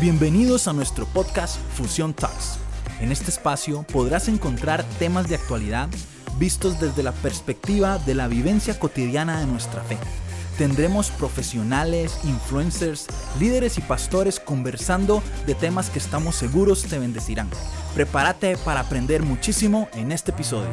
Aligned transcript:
Bienvenidos 0.00 0.66
a 0.66 0.72
nuestro 0.72 1.04
podcast 1.04 1.58
Fusión 1.74 2.14
Talks. 2.14 2.58
En 3.02 3.12
este 3.12 3.28
espacio 3.28 3.82
podrás 3.92 4.28
encontrar 4.28 4.82
temas 4.98 5.28
de 5.28 5.34
actualidad 5.34 5.90
vistos 6.38 6.80
desde 6.80 7.02
la 7.02 7.12
perspectiva 7.12 7.98
de 7.98 8.14
la 8.14 8.26
vivencia 8.26 8.78
cotidiana 8.78 9.40
de 9.40 9.46
nuestra 9.46 9.82
fe. 9.82 9.98
Tendremos 10.56 11.10
profesionales, 11.10 12.18
influencers, 12.24 13.08
líderes 13.38 13.76
y 13.76 13.82
pastores 13.82 14.40
conversando 14.40 15.22
de 15.46 15.54
temas 15.54 15.90
que 15.90 15.98
estamos 15.98 16.34
seguros 16.34 16.84
te 16.84 16.98
bendecirán. 16.98 17.50
Prepárate 17.94 18.56
para 18.56 18.80
aprender 18.80 19.22
muchísimo 19.22 19.90
en 19.92 20.12
este 20.12 20.30
episodio. 20.30 20.70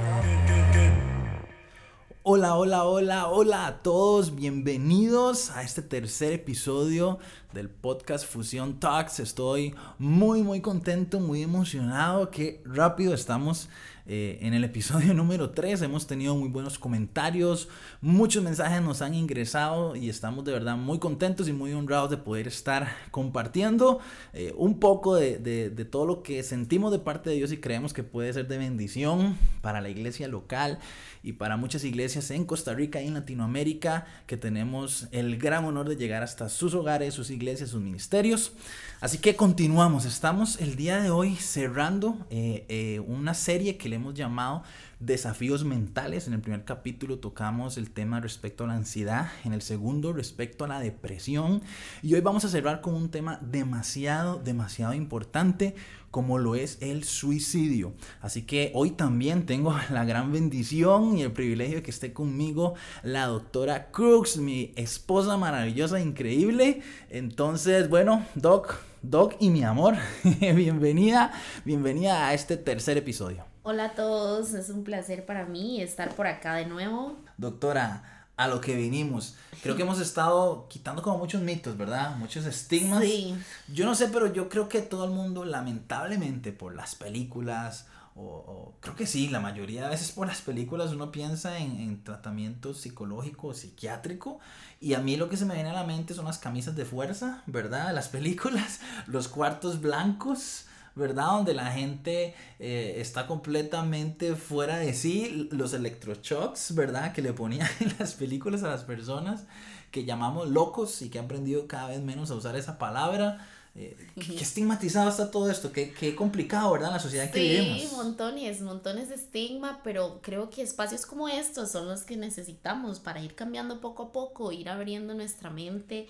Hola, 2.30 2.56
hola, 2.56 2.84
hola, 2.84 3.28
hola 3.30 3.68
a 3.68 3.82
todos. 3.82 4.36
Bienvenidos 4.36 5.50
a 5.52 5.64
este 5.64 5.82
tercer 5.82 6.34
episodio 6.34 7.20
del 7.54 7.70
podcast 7.70 8.26
Fusión 8.26 8.82
Talks. 8.82 9.22
Estoy 9.22 9.74
muy, 9.98 10.44
muy 10.44 10.60
contento, 10.60 11.22
muy 11.22 11.42
emocionado. 11.44 12.30
Qué 12.30 12.62
rápido 12.66 13.14
estamos 13.14 13.70
eh, 14.10 14.40
en 14.42 14.54
el 14.54 14.64
episodio 14.64 15.14
número 15.16 15.50
3 15.50 15.82
hemos 15.82 16.08
tenido 16.08 16.34
muy 16.34 16.48
buenos 16.48 16.80
comentarios, 16.80 17.68
muchos 18.00 18.42
mensajes 18.42 18.82
nos 18.82 19.02
han 19.02 19.14
ingresado 19.14 19.98
y 19.98 20.08
estamos 20.08 20.46
de 20.46 20.54
verdad 20.54 20.78
muy 20.78 20.98
contentos 20.98 21.50
y 21.50 21.54
muy 21.54 21.74
honrados 21.74 22.10
de 22.10 22.16
poder 22.16 22.48
estar 22.48 22.88
compartiendo 23.12 24.00
eh, 24.32 24.54
un 24.56 24.80
poco 24.80 25.16
de, 25.16 25.40
de, 25.40 25.86
todo 25.86 26.06
lo 26.06 26.24
que 26.24 26.42
sentimos 26.44 26.94
de 26.94 27.00
parte 27.00 27.30
de 27.30 27.36
Dios 27.36 27.52
y 27.52 27.58
creemos 27.58 27.92
que 27.92 28.04
puede 28.04 28.32
ser 28.32 28.48
de 28.48 28.58
bendición 28.58 29.38
para 29.62 29.82
la 29.82 29.90
iglesia 29.90 30.30
local 30.30 30.80
y 31.22 31.34
para 31.34 31.58
muchas 31.58 31.84
iglesias 31.84 32.32
en 32.32 32.46
Costa 32.46 32.74
Rica 32.74 33.02
y 33.02 33.08
en 33.08 33.14
Latinoamérica 33.14 34.06
que 34.26 34.38
tenemos 34.38 35.08
el 35.12 35.38
gran 35.38 35.66
honor 35.66 35.90
de 35.90 35.98
llegar 35.98 36.24
hasta 36.24 36.48
sus 36.48 36.74
hogares, 36.74 37.14
sus 37.14 37.30
iglesias, 37.30 37.72
sus 37.72 37.82
ministerios. 37.82 38.54
Así 39.02 39.18
que 39.18 39.36
continuamos, 39.36 40.06
estamos 40.06 40.62
el 40.62 40.76
día 40.76 41.02
de 41.02 41.10
hoy 41.10 41.36
cerrando 41.36 42.26
eh, 42.30 43.02
una 43.06 43.34
serie 43.34 43.78
que 43.78 43.90
le 43.90 43.97
hemos 43.98 44.14
llamado 44.14 44.64
desafíos 45.00 45.64
mentales. 45.64 46.28
En 46.28 46.34
el 46.34 46.42
primer 46.42 46.64
capítulo 46.66 47.20
tocamos 47.20 47.78
el 47.78 47.92
tema 47.92 48.20
respecto 48.20 48.64
a 48.64 48.68
la 48.68 48.74
ansiedad, 48.74 49.30
en 49.44 49.54
el 49.54 49.62
segundo 49.62 50.14
respecto 50.14 50.66
a 50.66 50.68
la 50.68 50.80
depresión 50.80 51.62
y 52.02 52.14
hoy 52.14 52.22
vamos 52.22 52.46
a 52.46 52.50
cerrar 52.50 52.82
con 52.82 52.94
un 52.94 53.10
tema 53.10 53.40
demasiado, 53.42 54.40
demasiado 54.40 54.94
importante 54.94 55.76
como 56.12 56.40
lo 56.40 56.56
es 56.56 56.78
el 56.82 57.04
suicidio. 57.04 57.94
Así 58.22 58.44
que 58.44 58.72
hoy 58.74 58.92
también 58.92 59.46
tengo 59.46 59.76
la 59.92 60.06
gran 60.06 60.32
bendición 60.32 61.18
y 61.18 61.24
el 61.24 61.32
privilegio 61.32 61.78
de 61.78 61.84
que 61.84 61.92
esté 61.92 62.14
conmigo 62.14 62.76
la 63.04 63.28
doctora 63.28 63.92
Crooks, 63.92 64.38
mi 64.38 64.74
esposa 64.76 65.38
maravillosa, 65.38 66.00
increíble. 66.00 66.82
Entonces, 67.10 67.90
bueno, 67.90 68.26
Doc, 68.36 68.80
Doc 69.02 69.36
y 69.40 69.50
mi 69.50 69.64
amor, 69.64 69.96
bienvenida, 70.24 71.32
bienvenida 71.66 72.28
a 72.28 72.34
este 72.34 72.58
tercer 72.58 72.98
episodio. 72.98 73.47
Hola 73.70 73.84
a 73.84 73.96
todos, 73.96 74.54
es 74.54 74.70
un 74.70 74.86
placer 74.86 75.26
para 75.26 75.44
mí 75.44 75.82
estar 75.82 76.16
por 76.16 76.26
acá 76.26 76.56
de 76.56 76.66
nuevo. 76.68 77.18
Doctora, 77.36 78.30
a 78.38 78.48
lo 78.48 78.62
que 78.62 78.78
vinimos. 78.78 79.36
Creo 79.62 79.76
que 79.76 79.82
hemos 79.82 80.00
estado 80.00 80.70
quitando 80.70 81.02
como 81.02 81.18
muchos 81.18 81.42
mitos, 81.42 81.76
¿verdad? 81.76 82.16
Muchos 82.16 82.46
estigmas. 82.46 83.04
Sí. 83.04 83.36
Yo 83.68 83.84
no 83.84 83.94
sé, 83.94 84.08
pero 84.08 84.32
yo 84.32 84.48
creo 84.48 84.70
que 84.70 84.80
todo 84.82 85.04
el 85.04 85.12
mundo, 85.12 85.44
lamentablemente, 85.44 86.54
por 86.54 86.76
las 86.76 86.96
películas, 86.96 87.88
o, 88.16 88.74
creo 88.80 88.96
que 88.96 89.06
sí, 89.06 89.28
la 89.28 89.42
mayoría 89.42 89.84
de 89.84 89.90
veces 89.90 90.14
por 90.14 90.28
las 90.28 90.40
películas 90.40 90.94
uno 90.94 91.12
piensa 91.12 91.58
en, 91.58 91.78
en 91.82 92.06
tratamiento 92.06 92.74
psicológico 92.74 93.48
o 93.50 93.54
psiquiátrico. 93.54 94.40
Y 94.80 94.94
a 94.94 95.00
mí 95.00 95.18
lo 95.18 95.28
que 95.28 95.36
se 95.36 95.44
me 95.44 95.56
viene 95.56 95.72
a 95.72 95.74
la 95.74 95.84
mente 95.84 96.14
son 96.14 96.24
las 96.24 96.38
camisas 96.38 96.78
de 96.78 96.86
fuerza, 96.86 97.44
¿verdad? 97.48 97.94
Las 97.94 98.08
películas, 98.08 98.80
los 99.08 99.28
cuartos 99.28 99.82
blancos 99.82 100.67
¿verdad? 100.98 101.28
Donde 101.28 101.54
la 101.54 101.72
gente 101.72 102.36
eh, 102.60 102.96
está 102.98 103.28
completamente 103.28 104.36
fuera 104.36 104.78
de 104.78 104.94
sí, 104.94 105.48
los 105.52 105.74
electroshocks, 105.74 106.76
¿verdad? 106.76 107.14
Que 107.14 107.22
le 107.22 107.34
ponían 107.34 107.68
en 107.80 107.94
las 108.00 108.14
películas 108.14 108.64
a 108.64 108.68
las 108.68 108.84
personas 108.84 109.46
que 109.92 110.06
llamamos 110.06 110.50
locos 110.50 111.02
y 111.02 111.10
que 111.10 111.20
han 111.20 111.26
aprendido 111.26 111.68
cada 111.68 111.90
vez 111.90 112.02
menos 112.02 112.32
a 112.32 112.36
usar 112.36 112.56
esa 112.56 112.78
palabra. 112.78 113.48
Eh, 113.80 113.96
qué 114.16 114.42
estigmatizado 114.42 115.08
está 115.08 115.30
todo 115.30 115.52
esto, 115.52 115.72
qué, 115.72 115.94
qué 115.94 116.16
complicado, 116.16 116.72
¿verdad? 116.72 116.92
La 116.92 117.00
sociedad 117.00 117.26
en 117.26 117.32
que 117.32 117.40
vivimos. 117.40 117.80
Sí, 117.80 117.96
montones, 117.96 118.62
montones 118.62 119.10
de 119.10 119.16
estigma, 119.16 119.82
pero 119.84 120.20
creo 120.24 120.50
que 120.50 120.64
espacios 120.64 121.06
como 121.06 121.30
estos 121.30 121.72
son 121.72 121.88
los 121.88 122.02
que 122.02 122.18
necesitamos 122.18 123.00
para 123.00 123.22
ir 123.22 123.36
cambiando 123.36 123.80
poco 123.80 124.04
a 124.04 124.12
poco, 124.12 124.52
ir 124.52 124.68
abriendo 124.70 125.14
nuestra 125.14 125.52
mente 125.52 126.08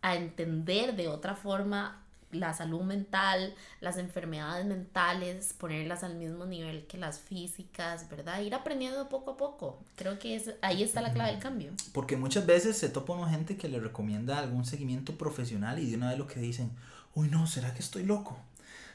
a 0.00 0.14
entender 0.14 0.94
de 0.94 1.08
otra 1.08 1.34
forma 1.34 2.01
la 2.32 2.54
salud 2.54 2.82
mental, 2.82 3.54
las 3.80 3.98
enfermedades 3.98 4.66
mentales, 4.66 5.52
ponerlas 5.52 6.02
al 6.02 6.16
mismo 6.16 6.46
nivel 6.46 6.86
que 6.86 6.98
las 6.98 7.20
físicas, 7.20 8.08
¿verdad? 8.08 8.40
Ir 8.40 8.54
aprendiendo 8.54 9.08
poco 9.08 9.32
a 9.32 9.36
poco. 9.36 9.78
Creo 9.96 10.18
que 10.18 10.36
es, 10.36 10.54
ahí 10.62 10.82
está 10.82 11.00
la 11.00 11.12
clave 11.12 11.32
del 11.32 11.40
cambio. 11.40 11.72
Porque 11.92 12.16
muchas 12.16 12.46
veces 12.46 12.76
se 12.76 12.88
topa 12.88 13.12
una 13.12 13.30
gente 13.30 13.56
que 13.56 13.68
le 13.68 13.78
recomienda 13.78 14.38
algún 14.38 14.64
seguimiento 14.64 15.16
profesional 15.16 15.78
y 15.78 15.90
de 15.90 15.96
una 15.96 16.08
vez 16.08 16.18
lo 16.18 16.26
que 16.26 16.40
dicen, 16.40 16.72
uy 17.14 17.28
no, 17.28 17.46
¿será 17.46 17.74
que 17.74 17.80
estoy 17.80 18.04
loco? 18.04 18.38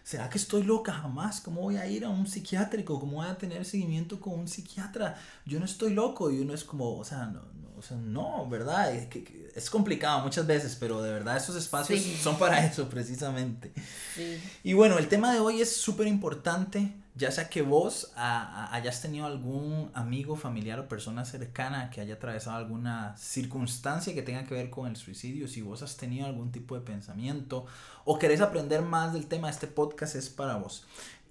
¿Será 0.08 0.30
que 0.30 0.38
estoy 0.38 0.64
loca? 0.64 0.94
Jamás. 0.94 1.42
¿Cómo 1.42 1.60
voy 1.60 1.76
a 1.76 1.86
ir 1.86 2.06
a 2.06 2.10
un 2.10 2.28
psiquiátrico? 2.28 2.98
¿Cómo 2.98 3.18
voy 3.18 3.28
a 3.28 3.38
tener 3.38 3.66
seguimiento 3.66 4.22
con 4.22 4.40
un 4.40 4.48
psiquiatra? 4.48 5.20
Yo 5.46 5.60
no 5.60 5.66
estoy 5.66 5.94
loco. 5.94 6.32
Y 6.32 6.40
uno 6.40 6.54
es 6.54 6.64
como, 6.64 6.98
o 6.98 7.04
sea, 7.04 7.26
no, 7.26 7.42
o 7.78 7.82
sea, 7.82 7.98
no, 7.98 8.48
¿verdad? 8.48 8.96
Es, 8.96 9.08
que, 9.08 9.52
es 9.54 9.70
complicado 9.70 10.22
muchas 10.22 10.48
veces, 10.48 10.78
pero 10.80 11.02
de 11.02 11.12
verdad 11.12 11.36
esos 11.36 11.58
espacios 11.58 12.02
son 12.24 12.40
para 12.40 12.66
eso 12.66 12.88
precisamente. 12.88 13.74
Sí. 14.16 14.42
Y 14.64 14.72
bueno, 14.72 14.98
el 14.98 15.10
tema 15.10 15.34
de 15.34 15.42
hoy 15.42 15.60
es 15.60 15.76
súper 15.76 16.08
importante, 16.08 16.94
ya 17.18 17.32
sea 17.32 17.50
que 17.50 17.62
vos 17.62 18.12
hayas 18.16 19.02
tenido 19.02 19.26
algún 19.26 19.90
amigo, 19.94 20.36
familiar 20.36 20.80
o 20.80 20.88
persona 20.88 21.26
cercana 21.26 21.90
que 21.90 22.02
haya 22.02 22.16
atravesado 22.16 22.58
alguna 22.58 23.18
circunstancia 23.18 24.14
que 24.14 24.22
tenga 24.22 24.46
que 24.46 24.54
ver 24.54 24.70
con 24.70 24.88
el 24.88 24.96
suicidio, 24.96 25.48
si 25.48 25.62
vos 25.62 25.82
has 25.82 25.98
tenido 25.98 26.28
algún 26.28 26.52
tipo 26.52 26.76
de 26.76 26.82
pensamiento 26.82 27.66
o 28.06 28.20
querés 28.20 28.42
aprender 28.42 28.82
más 28.82 29.14
del 29.14 29.26
tema, 29.26 29.50
este 29.50 29.68
podcast 29.68 30.16
es 30.16 30.30
para 30.30 30.56
vos. 30.56 30.86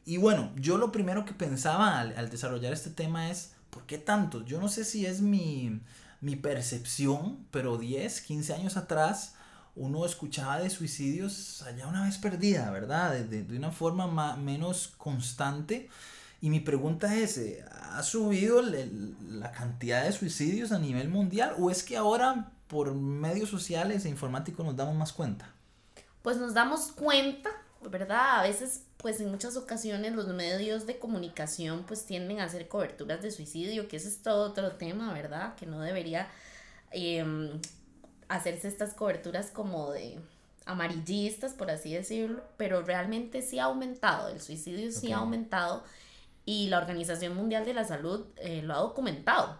Y 0.04 0.18
bueno, 0.18 0.52
yo 0.56 0.76
lo 0.76 0.92
primero 0.92 1.24
que 1.24 1.32
pensaba 1.32 2.00
al, 2.00 2.16
al 2.16 2.30
desarrollar 2.30 2.72
este 2.72 2.90
tema 2.90 3.30
es, 3.30 3.52
¿por 3.70 3.86
qué 3.86 3.98
tanto? 3.98 4.44
Yo 4.44 4.60
no 4.60 4.68
sé 4.68 4.84
si 4.84 5.06
es 5.06 5.20
mi 5.20 5.80
mi 6.20 6.36
percepción, 6.36 7.46
pero 7.50 7.78
10, 7.78 8.20
15 8.22 8.54
años 8.54 8.76
atrás 8.76 9.35
uno 9.76 10.06
escuchaba 10.06 10.58
de 10.58 10.70
suicidios 10.70 11.62
allá 11.62 11.86
una 11.86 12.04
vez 12.04 12.18
perdida, 12.18 12.70
¿verdad? 12.70 13.12
De, 13.12 13.44
de, 13.44 13.56
una 13.56 13.70
forma 13.70 14.06
más, 14.06 14.38
menos 14.38 14.88
constante. 14.96 15.88
Y 16.40 16.50
mi 16.50 16.60
pregunta 16.60 17.14
es, 17.14 17.38
eh, 17.38 17.64
¿ha 17.70 18.02
subido 18.02 18.62
la 18.62 19.52
cantidad 19.52 20.04
de 20.04 20.12
suicidios 20.12 20.72
a 20.72 20.78
nivel 20.78 21.08
mundial 21.08 21.54
o 21.58 21.70
es 21.70 21.82
que 21.82 21.96
ahora 21.96 22.52
por 22.68 22.94
medios 22.94 23.48
sociales 23.48 24.04
e 24.04 24.08
informáticos 24.08 24.64
nos 24.64 24.76
damos 24.76 24.96
más 24.96 25.12
cuenta? 25.12 25.52
Pues 26.22 26.38
nos 26.38 26.54
damos 26.54 26.92
cuenta, 26.92 27.50
¿verdad? 27.90 28.40
A 28.40 28.42
veces 28.42 28.82
pues 28.96 29.20
en 29.20 29.30
muchas 29.30 29.56
ocasiones 29.56 30.14
los 30.14 30.26
medios 30.28 30.86
de 30.86 30.98
comunicación 30.98 31.84
pues 31.86 32.06
tienden 32.06 32.40
a 32.40 32.44
hacer 32.44 32.66
coberturas 32.66 33.22
de 33.22 33.30
suicidio, 33.30 33.88
que 33.88 33.96
ese 33.96 34.08
es 34.08 34.22
todo 34.22 34.50
otro 34.50 34.72
tema, 34.72 35.12
¿verdad? 35.12 35.54
Que 35.54 35.66
no 35.66 35.80
debería 35.80 36.28
em, 36.90 37.60
hacerse 38.28 38.68
estas 38.68 38.94
coberturas 38.94 39.50
como 39.50 39.90
de 39.92 40.18
amarillistas, 40.64 41.54
por 41.54 41.70
así 41.70 41.94
decirlo, 41.94 42.42
pero 42.56 42.82
realmente 42.82 43.40
sí 43.42 43.58
ha 43.58 43.64
aumentado, 43.64 44.28
el 44.28 44.40
suicidio 44.40 44.90
sí 44.90 45.12
ha 45.12 45.18
aumentado 45.18 45.84
y 46.44 46.68
la 46.68 46.78
Organización 46.78 47.36
Mundial 47.36 47.64
de 47.64 47.74
la 47.74 47.84
Salud 47.84 48.26
eh, 48.36 48.62
lo 48.62 48.74
ha 48.74 48.78
documentado. 48.78 49.58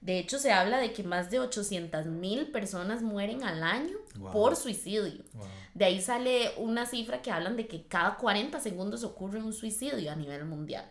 De 0.00 0.18
hecho, 0.18 0.38
se 0.38 0.52
habla 0.52 0.78
de 0.78 0.92
que 0.92 1.02
más 1.02 1.30
de 1.30 1.40
800 1.40 2.06
mil 2.06 2.52
personas 2.52 3.02
mueren 3.02 3.42
al 3.42 3.62
año 3.62 3.96
por 4.32 4.54
suicidio. 4.54 5.24
De 5.74 5.84
ahí 5.84 6.00
sale 6.00 6.52
una 6.58 6.86
cifra 6.86 7.22
que 7.22 7.30
hablan 7.30 7.56
de 7.56 7.66
que 7.66 7.82
cada 7.84 8.16
40 8.16 8.60
segundos 8.60 9.02
ocurre 9.04 9.42
un 9.42 9.52
suicidio 9.52 10.12
a 10.12 10.14
nivel 10.14 10.44
mundial. 10.44 10.84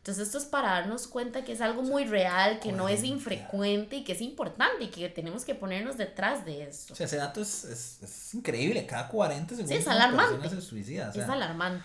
Entonces 0.00 0.28
esto 0.28 0.38
es 0.38 0.46
para 0.46 0.70
darnos 0.70 1.06
cuenta 1.06 1.44
que 1.44 1.52
es 1.52 1.60
algo 1.60 1.82
muy 1.82 2.06
real, 2.06 2.58
que 2.58 2.72
no 2.72 2.88
es 2.88 3.04
infrecuente 3.04 3.96
y 3.96 4.04
que 4.04 4.12
es 4.12 4.22
importante 4.22 4.84
y 4.84 4.88
que 4.88 5.10
tenemos 5.10 5.44
que 5.44 5.54
ponernos 5.54 5.98
detrás 5.98 6.46
de 6.46 6.62
eso. 6.62 6.94
O 6.94 6.96
sea, 6.96 7.04
ese 7.04 7.18
dato 7.18 7.42
es, 7.42 7.64
es, 7.64 8.34
increíble, 8.34 8.86
cada 8.86 9.08
40 9.08 9.56
segundos 9.56 9.70
sí, 9.70 9.76
es 9.76 9.86
alarmante. 9.86 10.48
se 10.48 10.62
suicida. 10.62 11.12
es 11.14 11.28
alarmante. 11.28 11.84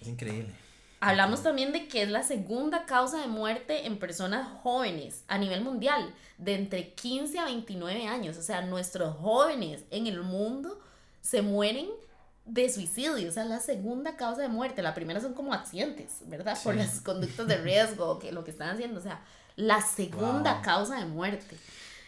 Es 0.00 0.06
increíble. 0.06 0.54
Hablamos 1.00 1.42
también 1.42 1.72
de 1.72 1.88
que 1.88 2.02
es 2.02 2.10
la 2.10 2.22
segunda 2.22 2.86
causa 2.86 3.20
de 3.20 3.26
muerte 3.26 3.88
en 3.88 3.98
personas 3.98 4.46
jóvenes 4.62 5.24
a 5.26 5.36
nivel 5.36 5.62
mundial, 5.62 6.14
de 6.38 6.54
entre 6.54 6.92
15 6.94 7.40
a 7.40 7.46
29 7.46 8.06
años. 8.06 8.36
O 8.36 8.42
sea, 8.42 8.62
nuestros 8.62 9.16
jóvenes 9.16 9.82
en 9.90 10.06
el 10.06 10.22
mundo 10.22 10.80
se 11.20 11.42
mueren 11.42 11.88
de 12.44 12.68
suicidio, 12.68 13.28
o 13.28 13.32
sea, 13.32 13.44
la 13.44 13.60
segunda 13.60 14.16
causa 14.16 14.42
de 14.42 14.48
muerte. 14.48 14.82
La 14.82 14.94
primera 14.94 15.20
son 15.20 15.34
como 15.34 15.52
accidentes, 15.52 16.18
¿verdad? 16.26 16.58
Por 16.62 16.74
las 16.74 17.00
conductas 17.00 17.46
de 17.46 17.56
riesgo, 17.58 18.18
que 18.18 18.32
lo 18.32 18.44
que 18.44 18.50
están 18.50 18.70
haciendo, 18.70 19.00
o 19.00 19.02
sea, 19.02 19.22
la 19.56 19.80
segunda 19.80 20.62
causa 20.62 20.98
de 20.98 21.06
muerte. 21.06 21.56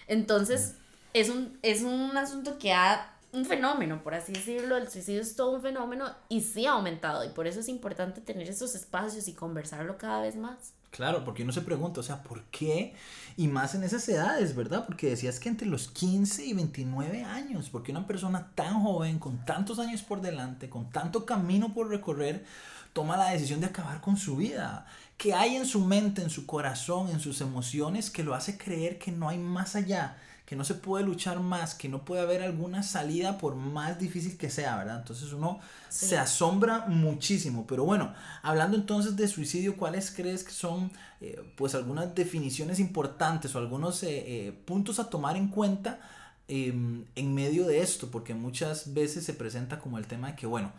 Entonces, 0.07 0.75
es 1.13 1.31
un, 1.31 1.59
es 1.63 1.83
un 1.83 2.17
asunto 2.17 2.59
que 2.59 2.73
ha 2.73 3.11
un 3.35 3.45
fenómeno, 3.45 4.01
por 4.03 4.15
así 4.15 4.33
decirlo, 4.33 4.77
el 4.77 4.89
suicidio 4.89 5.21
es 5.21 5.35
todo 5.35 5.51
un 5.57 5.61
fenómeno 5.61 6.15
y 6.29 6.41
sí 6.43 6.67
ha 6.67 6.73
aumentado 6.73 7.25
y 7.25 7.31
por 7.31 7.49
eso 7.49 7.61
es 7.61 7.69
importante 7.69 8.21
tener 8.21 8.49
esos 8.49 8.77
espacios 8.77 9.27
y 9.27 9.35
conversarlo 9.35 9.99
cada 9.99 10.23
vez 10.23 10.37
más. 10.37 10.73
Claro, 10.95 11.25
porque 11.25 11.43
uno 11.43 11.51
se 11.51 11.61
pregunta, 11.61 11.99
o 11.99 12.05
sea, 12.05 12.23
¿por 12.23 12.45
qué? 12.45 12.95
Y 13.37 13.49
más 13.49 13.75
en 13.75 13.83
esas 13.83 14.09
edades, 14.09 14.55
¿verdad? 14.55 14.87
Porque 14.87 15.09
decías 15.11 15.41
que 15.41 15.49
entre 15.49 15.67
los 15.67 15.89
15 15.89 16.45
y 16.47 16.53
29 16.53 17.25
años, 17.25 17.69
porque 17.69 17.91
una 17.91 18.07
persona 18.07 18.53
tan 18.55 18.81
joven, 18.81 19.19
con 19.19 19.45
tantos 19.45 19.81
años 19.81 20.03
por 20.03 20.21
delante, 20.21 20.71
con 20.71 20.89
tanto 20.91 21.27
camino 21.27 21.75
por 21.75 21.89
recorrer, 21.89 22.45
toma 22.93 23.17
la 23.17 23.31
decisión 23.31 23.59
de 23.59 23.67
acabar 23.67 24.01
con 24.01 24.17
su 24.17 24.37
vida. 24.37 24.87
¿Qué 25.19 25.35
hay 25.35 25.57
en 25.57 25.67
su 25.67 25.81
mente, 25.81 26.23
en 26.23 26.31
su 26.31 26.47
corazón, 26.47 27.11
en 27.11 27.19
sus 27.19 27.41
emociones 27.41 28.09
que 28.09 28.23
lo 28.23 28.37
hace 28.37 28.57
creer 28.57 28.97
que 28.97 29.11
no 29.11 29.29
hay 29.29 29.39
más 29.39 29.75
allá? 29.75 30.17
Que 30.45 30.57
no 30.57 30.65
se 30.65 30.75
puede 30.75 31.05
luchar 31.05 31.41
más, 31.41 31.75
que 31.75 31.89
no 31.89 32.05
puede 32.05 32.21
haber 32.21 32.43
alguna 32.43 32.83
salida 32.83 33.39
por 33.39 33.55
más 33.55 33.99
difícil 33.99 34.37
que 34.37 34.51
sea, 34.51 34.77
¿verdad? 34.77 34.99
Entonces 34.99 35.33
uno 35.33 35.59
se 35.89 36.19
asombra 36.19 36.85
muchísimo. 36.87 37.67
Pero 37.67 37.85
bueno, 37.85 38.13
hablando 38.43 38.77
entonces 38.77 39.17
de 39.17 39.27
suicidio, 39.27 39.77
¿cuáles 39.77 40.11
crees 40.11 40.45
que 40.45 40.53
son 40.53 40.93
eh, 41.23 41.43
pues 41.57 41.75
algunas 41.75 42.15
definiciones 42.15 42.79
importantes 42.79 43.55
o 43.55 43.59
algunos 43.59 44.03
eh, 44.03 44.09
eh, 44.27 44.53
puntos 44.67 44.99
a 44.99 45.09
tomar 45.09 45.37
en 45.37 45.49
cuenta 45.49 45.99
em, 46.47 47.07
en 47.15 47.35
medio 47.35 47.67
de 47.67 47.81
esto? 47.81 48.11
Porque 48.11 48.35
muchas 48.35 48.93
veces 48.93 49.25
se 49.25 49.33
presenta 49.33 49.79
como 49.79 49.97
el 49.97 50.07
tema 50.07 50.33
de 50.33 50.37
que, 50.37 50.47
bueno, 50.47 50.73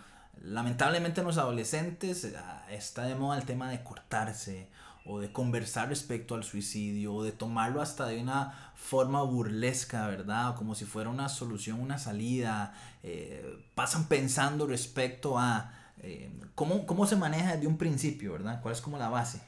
lamentablemente 0.44 1.22
en 1.22 1.28
los 1.28 1.40
adolescentes 1.40 2.32
está 2.70 3.06
de 3.06 3.16
moda 3.16 3.40
el 3.40 3.46
tema 3.46 3.72
de 3.72 3.82
cortarse 3.82 4.68
o 5.06 5.20
de 5.20 5.32
conversar 5.32 5.90
respecto 5.90 6.36
al 6.36 6.44
suicidio, 6.44 7.14
o 7.14 7.24
de 7.24 7.32
tomarlo 7.32 7.82
hasta 7.82 8.08
de 8.08 8.22
una 8.22 8.72
forma 8.76 9.22
burlesca, 9.24 10.08
¿verdad? 10.08 10.56
Como 10.56 10.76
si 10.76 10.86
fuera 10.86 11.10
una 11.10 11.30
solución, 11.30 11.80
una 11.80 11.98
salida. 11.98 12.74
Eh, 13.04 13.64
pasan 13.76 14.08
pensando 14.08 14.66
respecto 14.66 15.38
a 15.38 15.72
eh, 16.02 16.32
cómo, 16.56 16.86
cómo 16.86 17.06
se 17.06 17.16
maneja 17.16 17.54
desde 17.54 17.68
un 17.68 17.78
principio, 17.78 18.34
¿verdad? 18.34 18.62
¿Cuál 18.62 18.74
es 18.74 18.82
como 18.82 18.98
la 18.98 19.10
base? 19.10 19.42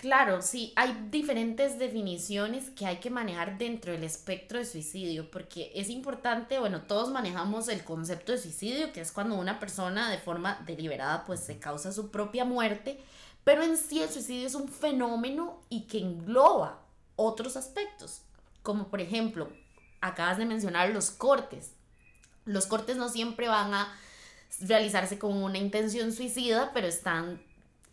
Claro, 0.00 0.40
sí, 0.40 0.72
hay 0.76 1.08
diferentes 1.10 1.78
definiciones 1.78 2.70
que 2.70 2.86
hay 2.86 3.00
que 3.00 3.10
manejar 3.10 3.58
dentro 3.58 3.92
del 3.92 4.02
espectro 4.02 4.58
de 4.58 4.64
suicidio, 4.64 5.30
porque 5.30 5.72
es 5.74 5.90
importante, 5.90 6.58
bueno, 6.58 6.80
todos 6.80 7.10
manejamos 7.10 7.68
el 7.68 7.84
concepto 7.84 8.32
de 8.32 8.38
suicidio, 8.38 8.94
que 8.94 9.02
es 9.02 9.12
cuando 9.12 9.34
una 9.34 9.60
persona 9.60 10.10
de 10.10 10.16
forma 10.16 10.62
deliberada 10.64 11.26
pues 11.26 11.40
se 11.40 11.58
causa 11.58 11.92
su 11.92 12.10
propia 12.10 12.46
muerte, 12.46 12.98
pero 13.44 13.62
en 13.62 13.76
sí 13.76 14.02
el 14.02 14.10
suicidio 14.10 14.46
es 14.46 14.54
un 14.54 14.68
fenómeno 14.68 15.60
y 15.68 15.82
que 15.82 15.98
engloba 15.98 16.80
otros 17.16 17.56
aspectos, 17.56 18.22
como 18.62 18.88
por 18.88 19.00
ejemplo, 19.00 19.48
acabas 20.00 20.38
de 20.38 20.46
mencionar 20.46 20.90
los 20.90 21.10
cortes. 21.10 21.72
Los 22.44 22.66
cortes 22.66 22.96
no 22.96 23.08
siempre 23.08 23.48
van 23.48 23.74
a 23.74 23.92
realizarse 24.60 25.18
con 25.18 25.36
una 25.42 25.58
intención 25.58 26.12
suicida, 26.12 26.70
pero 26.72 26.86
están 26.86 27.42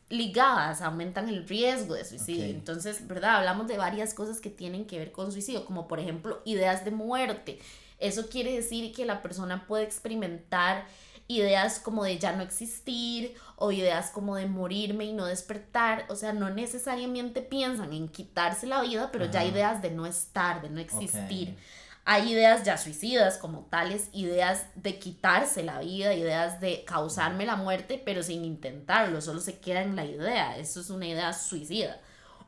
ligadas, 0.10 0.82
aumentan 0.82 1.28
el 1.30 1.48
riesgo 1.48 1.94
de 1.94 2.06
suicidio. 2.06 2.46
Entonces, 2.46 3.08
¿verdad? 3.08 3.38
Hablamos 3.38 3.68
de 3.68 3.78
varias 3.78 4.14
cosas 4.14 4.40
que 4.40 4.50
tienen 4.50 4.86
que 4.86 5.00
ver 5.00 5.12
con 5.12 5.32
suicidio, 5.32 5.66
como 5.66 5.88
por 5.88 6.00
ejemplo 6.00 6.42
ideas 6.46 6.86
de 6.86 6.92
muerte. 6.92 7.60
Eso 8.00 8.30
quiere 8.30 8.54
decir 8.54 8.94
que 8.94 9.06
la 9.06 9.22
persona 9.22 9.66
puede 9.68 9.84
experimentar 9.84 10.86
ideas 11.27 11.79
como 11.79 12.03
de 12.03 12.18
ya 12.18 12.31
no 12.33 12.41
existir 12.41 13.35
o 13.57 13.71
ideas 13.71 14.12
como 14.12 14.35
de 14.35 14.45
morirme 14.45 15.06
y 15.06 15.13
no 15.13 15.25
despertar, 15.25 16.06
o 16.09 16.15
sea, 16.15 16.33
no 16.33 16.50
necesariamente 16.50 17.41
piensan 17.41 17.94
en 17.94 18.07
quitarse 18.07 18.68
la 18.68 18.81
vida, 18.81 19.09
pero 19.12 19.25
ya 19.25 19.44
ideas 19.44 19.81
de 19.81 19.91
no 19.91 20.06
estar, 20.06 20.62
de 20.62 20.69
no 20.69 20.79
existir. 20.79 21.57
Hay 22.06 22.31
ideas 22.31 22.63
ya 22.63 22.77
suicidas 22.77 23.38
como 23.38 23.65
tales, 23.65 24.07
ideas 24.13 24.68
de 24.75 24.97
quitarse 24.97 25.63
la 25.63 25.81
vida, 25.81 26.13
ideas 26.13 26.62
de 26.62 26.85
causarme 26.85 27.45
la 27.45 27.57
muerte, 27.57 28.01
pero 28.03 28.24
sin 28.24 28.45
intentarlo, 28.45 29.19
solo 29.19 29.41
se 29.41 29.59
queda 29.59 29.81
en 29.81 29.97
la 29.97 30.06
idea, 30.06 30.57
eso 30.57 30.79
es 30.79 30.89
una 30.89 31.07
idea 31.07 31.33
suicida. 31.33 32.00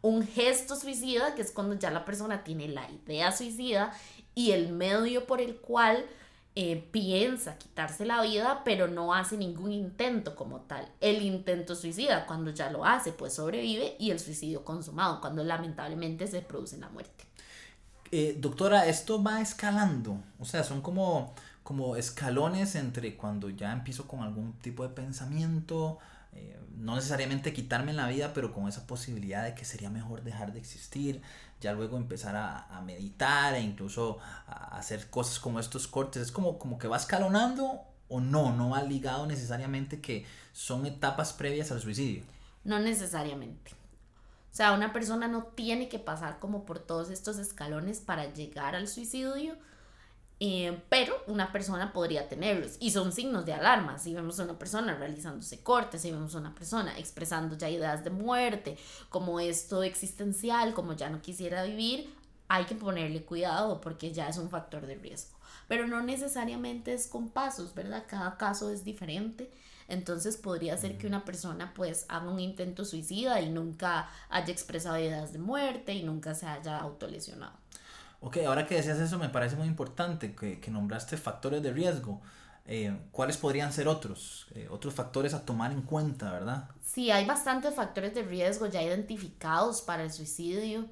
Un 0.01 0.25
gesto 0.25 0.77
suicida, 0.77 1.35
que 1.35 1.41
es 1.41 1.51
cuando 1.51 1.75
ya 1.75 1.91
la 1.91 2.05
persona 2.05 2.45
tiene 2.45 2.69
la 2.69 2.89
idea 2.89 3.33
suicida 3.33 3.91
y 4.33 4.51
el 4.51 4.71
medio 4.71 5.27
por 5.27 5.41
el 5.41 5.57
cual 5.57 6.05
eh, 6.61 6.89
piensa 6.91 7.57
quitarse 7.57 8.05
la 8.05 8.21
vida, 8.21 8.63
pero 8.65 8.89
no 8.89 9.13
hace 9.13 9.37
ningún 9.37 9.71
intento 9.71 10.35
como 10.35 10.59
tal. 10.59 10.91
El 10.99 11.21
intento 11.21 11.73
suicida, 11.73 12.25
cuando 12.25 12.51
ya 12.51 12.69
lo 12.69 12.83
hace, 12.83 13.13
pues 13.13 13.31
sobrevive 13.31 13.95
y 13.97 14.11
el 14.11 14.19
suicidio 14.19 14.65
consumado, 14.65 15.21
cuando 15.21 15.41
lamentablemente 15.41 16.27
se 16.27 16.41
produce 16.41 16.77
la 16.77 16.89
muerte. 16.89 17.23
Eh, 18.11 18.35
doctora, 18.37 18.87
esto 18.87 19.23
va 19.23 19.39
escalando, 19.39 20.21
o 20.37 20.43
sea, 20.43 20.65
son 20.65 20.81
como, 20.81 21.33
como 21.63 21.95
escalones 21.95 22.75
entre 22.75 23.15
cuando 23.15 23.49
ya 23.49 23.71
empiezo 23.71 24.05
con 24.05 24.19
algún 24.19 24.51
tipo 24.59 24.83
de 24.83 24.89
pensamiento, 24.89 25.99
eh, 26.33 26.59
no 26.77 26.95
necesariamente 26.95 27.53
quitarme 27.53 27.93
la 27.93 28.09
vida, 28.09 28.33
pero 28.33 28.51
con 28.51 28.67
esa 28.67 28.85
posibilidad 28.85 29.45
de 29.45 29.55
que 29.55 29.63
sería 29.63 29.89
mejor 29.89 30.23
dejar 30.23 30.51
de 30.51 30.59
existir, 30.59 31.21
ya 31.61 31.73
luego 31.73 31.97
empezar 31.97 32.35
a, 32.35 32.81
meditar 32.85 33.53
e 33.55 33.61
incluso 33.61 34.19
a 34.47 34.77
hacer 34.77 35.09
cosas 35.09 35.39
como 35.39 35.59
estos 35.59 35.87
cortes. 35.87 36.21
Es 36.23 36.31
como, 36.31 36.57
como 36.57 36.77
que 36.77 36.87
va 36.87 36.97
escalonando 36.97 37.81
o 38.07 38.19
no, 38.19 38.55
no 38.55 38.71
va 38.71 38.81
ligado 38.83 39.25
necesariamente 39.27 40.01
que 40.01 40.25
son 40.53 40.85
etapas 40.85 41.33
previas 41.33 41.71
al 41.71 41.81
suicidio. 41.81 42.23
No 42.63 42.79
necesariamente. 42.79 43.71
O 44.51 44.55
sea, 44.55 44.73
una 44.73 44.91
persona 44.91 45.27
no 45.27 45.43
tiene 45.43 45.89
que 45.89 45.99
pasar 45.99 46.39
como 46.39 46.65
por 46.65 46.79
todos 46.79 47.11
estos 47.11 47.37
escalones 47.37 47.99
para 47.99 48.33
llegar 48.33 48.75
al 48.75 48.87
suicidio 48.87 49.57
eh, 50.41 50.81
pero 50.87 51.13
una 51.27 51.51
persona 51.51 51.91
podría 51.91 52.29
tenerlos 52.29 52.77
y 52.79 52.91
son 52.91 53.11
signos 53.11 53.45
de 53.45 53.53
alarma. 53.53 53.99
Si 53.99 54.13
vemos 54.13 54.39
a 54.39 54.43
una 54.43 54.57
persona 54.57 54.95
realizándose 54.95 55.61
cortes, 55.61 56.01
si 56.01 56.11
vemos 56.11 56.33
a 56.33 56.37
una 56.37 56.55
persona 56.55 56.97
expresando 56.97 57.57
ya 57.57 57.69
ideas 57.69 58.03
de 58.05 58.09
muerte, 58.09 58.77
como 59.09 59.39
esto 59.41 59.83
existencial, 59.83 60.73
como 60.73 60.93
ya 60.93 61.09
no 61.09 61.21
quisiera 61.21 61.63
vivir, 61.63 62.13
hay 62.47 62.65
que 62.65 62.75
ponerle 62.75 63.23
cuidado 63.23 63.81
porque 63.81 64.13
ya 64.13 64.29
es 64.29 64.37
un 64.37 64.49
factor 64.49 64.87
de 64.87 64.95
riesgo. 64.95 65.37
Pero 65.67 65.87
no 65.87 66.01
necesariamente 66.01 66.93
es 66.93 67.07
con 67.07 67.29
pasos, 67.29 67.75
¿verdad? 67.75 68.05
Cada 68.07 68.37
caso 68.37 68.71
es 68.71 68.85
diferente. 68.85 69.51
Entonces 69.89 70.37
podría 70.37 70.77
ser 70.77 70.97
que 70.97 71.07
una 71.07 71.25
persona 71.25 71.73
pues 71.75 72.05
haga 72.09 72.29
un 72.29 72.39
intento 72.39 72.85
suicida 72.85 73.41
y 73.41 73.49
nunca 73.49 74.09
haya 74.29 74.53
expresado 74.53 74.97
ideas 74.99 75.33
de 75.33 75.39
muerte 75.39 75.93
y 75.93 76.03
nunca 76.03 76.33
se 76.33 76.45
haya 76.45 76.77
autolesionado. 76.77 77.53
Ok, 78.21 78.37
ahora 78.45 78.67
que 78.67 78.75
decías 78.75 78.99
eso 78.99 79.17
me 79.17 79.29
parece 79.29 79.55
muy 79.55 79.67
importante 79.67 80.35
que, 80.35 80.59
que 80.59 80.71
nombraste 80.71 81.17
factores 81.17 81.63
de 81.63 81.71
riesgo. 81.71 82.21
Eh, 82.71 82.95
¿Cuáles 83.11 83.37
podrían 83.37 83.73
ser 83.73 83.87
otros? 83.87 84.47
Eh, 84.53 84.67
otros 84.69 84.93
factores 84.93 85.33
a 85.33 85.43
tomar 85.43 85.71
en 85.71 85.81
cuenta, 85.81 86.31
¿verdad? 86.31 86.69
Sí, 86.81 87.09
hay 87.09 87.25
bastantes 87.25 87.73
factores 87.73 88.13
de 88.13 88.21
riesgo 88.21 88.67
ya 88.67 88.83
identificados 88.83 89.81
para 89.81 90.03
el 90.03 90.11
suicidio. 90.11 90.85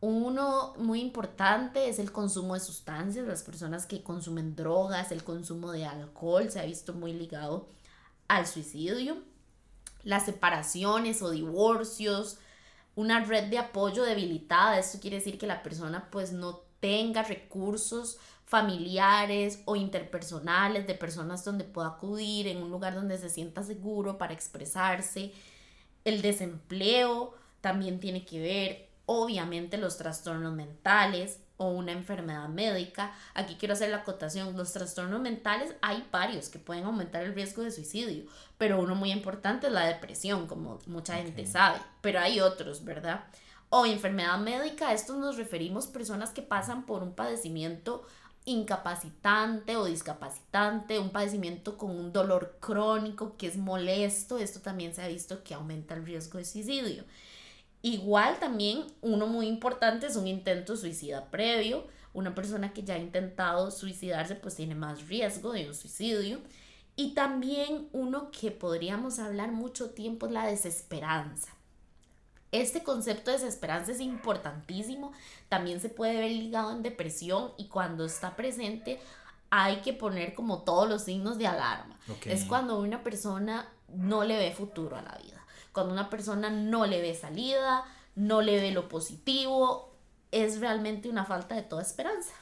Uno 0.00 0.74
muy 0.78 1.00
importante 1.00 1.88
es 1.88 1.98
el 1.98 2.12
consumo 2.12 2.54
de 2.54 2.60
sustancias. 2.60 3.26
Las 3.26 3.42
personas 3.42 3.84
que 3.84 4.02
consumen 4.02 4.56
drogas, 4.56 5.12
el 5.12 5.24
consumo 5.24 5.72
de 5.72 5.84
alcohol 5.84 6.50
se 6.50 6.60
ha 6.60 6.64
visto 6.64 6.94
muy 6.94 7.12
ligado 7.12 7.68
al 8.28 8.46
suicidio. 8.46 9.18
Las 10.04 10.24
separaciones 10.24 11.20
o 11.20 11.30
divorcios, 11.30 12.38
una 12.94 13.24
red 13.24 13.50
de 13.50 13.58
apoyo 13.58 14.04
debilitada. 14.04 14.78
Esto 14.78 14.98
quiere 14.98 15.16
decir 15.16 15.36
que 15.36 15.46
la 15.46 15.62
persona 15.62 16.08
pues 16.10 16.32
no 16.32 16.67
tenga 16.80 17.22
recursos 17.22 18.18
familiares 18.44 19.62
o 19.66 19.76
interpersonales 19.76 20.86
de 20.86 20.94
personas 20.94 21.44
donde 21.44 21.64
pueda 21.64 21.88
acudir, 21.88 22.46
en 22.46 22.62
un 22.62 22.70
lugar 22.70 22.94
donde 22.94 23.18
se 23.18 23.28
sienta 23.28 23.62
seguro 23.62 24.16
para 24.16 24.32
expresarse. 24.32 25.32
El 26.04 26.22
desempleo 26.22 27.34
también 27.60 28.00
tiene 28.00 28.24
que 28.24 28.40
ver, 28.40 28.88
obviamente, 29.04 29.76
los 29.76 29.98
trastornos 29.98 30.54
mentales 30.54 31.40
o 31.58 31.68
una 31.68 31.92
enfermedad 31.92 32.48
médica. 32.48 33.12
Aquí 33.34 33.56
quiero 33.58 33.74
hacer 33.74 33.90
la 33.90 33.98
acotación, 33.98 34.56
los 34.56 34.72
trastornos 34.72 35.20
mentales 35.20 35.74
hay 35.82 36.06
varios 36.10 36.48
que 36.48 36.58
pueden 36.58 36.84
aumentar 36.84 37.24
el 37.24 37.34
riesgo 37.34 37.62
de 37.62 37.70
suicidio, 37.70 38.24
pero 38.56 38.80
uno 38.80 38.94
muy 38.94 39.12
importante 39.12 39.66
es 39.66 39.72
la 39.72 39.84
depresión, 39.84 40.46
como 40.46 40.78
mucha 40.86 41.16
gente 41.16 41.44
sabe, 41.44 41.80
pero 42.00 42.20
hay 42.20 42.40
otros, 42.40 42.84
¿verdad? 42.84 43.24
O 43.70 43.86
enfermedad 43.86 44.38
médica, 44.38 44.88
a 44.88 44.94
esto 44.94 45.16
nos 45.16 45.36
referimos 45.36 45.86
personas 45.86 46.30
que 46.30 46.42
pasan 46.42 46.86
por 46.86 47.02
un 47.02 47.14
padecimiento 47.14 48.04
incapacitante 48.44 49.76
o 49.76 49.84
discapacitante, 49.84 50.98
un 50.98 51.10
padecimiento 51.10 51.76
con 51.76 51.90
un 51.90 52.12
dolor 52.12 52.56
crónico 52.60 53.36
que 53.36 53.46
es 53.46 53.56
molesto, 53.56 54.38
esto 54.38 54.60
también 54.60 54.94
se 54.94 55.02
ha 55.02 55.08
visto 55.08 55.44
que 55.44 55.54
aumenta 55.54 55.94
el 55.94 56.06
riesgo 56.06 56.38
de 56.38 56.46
suicidio. 56.46 57.04
Igual 57.82 58.38
también 58.40 58.86
uno 59.02 59.26
muy 59.26 59.46
importante 59.46 60.06
es 60.06 60.16
un 60.16 60.26
intento 60.26 60.76
suicida 60.76 61.30
previo, 61.30 61.86
una 62.14 62.34
persona 62.34 62.72
que 62.72 62.82
ya 62.82 62.94
ha 62.94 62.98
intentado 62.98 63.70
suicidarse 63.70 64.34
pues 64.34 64.56
tiene 64.56 64.74
más 64.74 65.06
riesgo 65.08 65.52
de 65.52 65.68
un 65.68 65.74
suicidio. 65.74 66.40
Y 66.96 67.14
también 67.14 67.88
uno 67.92 68.30
que 68.32 68.50
podríamos 68.50 69.20
hablar 69.20 69.52
mucho 69.52 69.90
tiempo 69.90 70.26
es 70.26 70.32
la 70.32 70.46
desesperanza. 70.46 71.57
Este 72.50 72.82
concepto 72.82 73.30
de 73.30 73.38
desesperanza 73.38 73.92
es 73.92 74.00
importantísimo, 74.00 75.12
también 75.48 75.80
se 75.80 75.90
puede 75.90 76.18
ver 76.18 76.30
ligado 76.30 76.72
en 76.72 76.82
depresión 76.82 77.52
y 77.58 77.68
cuando 77.68 78.04
está 78.06 78.36
presente 78.36 78.98
hay 79.50 79.80
que 79.82 79.92
poner 79.92 80.34
como 80.34 80.62
todos 80.62 80.88
los 80.88 81.02
signos 81.02 81.38
de 81.38 81.46
alarma. 81.46 81.96
Es 82.24 82.44
cuando 82.44 82.78
una 82.78 83.02
persona 83.02 83.68
no 83.88 84.24
le 84.24 84.38
ve 84.38 84.52
futuro 84.52 84.96
a 84.96 85.02
la 85.02 85.16
vida, 85.22 85.44
cuando 85.72 85.92
una 85.92 86.10
persona 86.10 86.50
no 86.50 86.86
le 86.86 87.00
ve 87.00 87.14
salida, 87.14 87.84
no 88.14 88.40
le 88.40 88.60
ve 88.60 88.72
lo 88.72 88.88
positivo, 88.88 89.94
es 90.32 90.60
realmente 90.60 91.08
una 91.08 91.24
falta 91.24 91.54
de 91.54 91.62
toda 91.62 91.82
esperanza. 91.82 92.32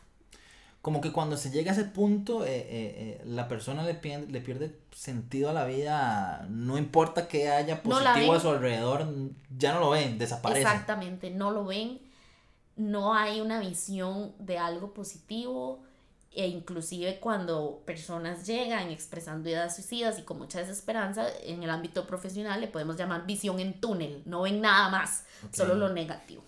Como 0.87 1.01
que 1.01 1.11
cuando 1.11 1.37
se 1.37 1.51
llega 1.51 1.73
a 1.73 1.75
ese 1.75 1.85
punto, 1.85 2.45
eh, 2.45 2.59
eh, 2.59 2.67
eh, 2.71 3.23
la 3.25 3.49
persona 3.49 3.83
le 3.83 3.95
pierde, 3.95 4.29
le 4.29 4.41
pierde 4.41 4.79
sentido 4.93 5.51
a 5.51 5.53
la 5.53 5.65
vida, 5.65 6.47
no 6.49 6.79
importa 6.79 7.27
que 7.27 7.51
haya 7.51 7.83
positivo 7.83 8.35
a 8.35 8.39
su 8.39 8.51
alrededor, 8.51 9.05
ya 9.59 9.75
no 9.75 9.81
lo 9.81 9.91
ven, 9.91 10.17
desaparece. 10.17 10.61
Exactamente, 10.61 11.33
no 11.33 11.51
lo 11.51 11.65
ven, 11.65 12.01
no 12.77 13.15
hay 13.15 13.41
una 13.41 13.59
visión 13.59 14.33
de 14.39 14.59
algo 14.59 14.95
positivo, 14.95 15.83
e 16.31 16.47
inclusive 16.47 17.19
cuando 17.19 17.83
personas 17.85 18.47
llegan 18.47 18.91
expresando 18.91 19.49
ideas 19.49 19.75
suicidas 19.75 20.21
y 20.21 20.23
con 20.23 20.39
mucha 20.39 20.61
desesperanza, 20.61 21.27
en 21.43 21.65
el 21.65 21.71
ámbito 21.71 22.07
profesional 22.07 22.61
le 22.61 22.69
podemos 22.69 22.97
llamar 22.97 23.27
visión 23.27 23.59
en 23.59 23.81
túnel, 23.81 24.23
no 24.25 24.43
ven 24.43 24.61
nada 24.61 24.89
más, 24.91 25.25
solo 25.53 25.75
lo 25.75 25.89
negativo. 25.89 26.45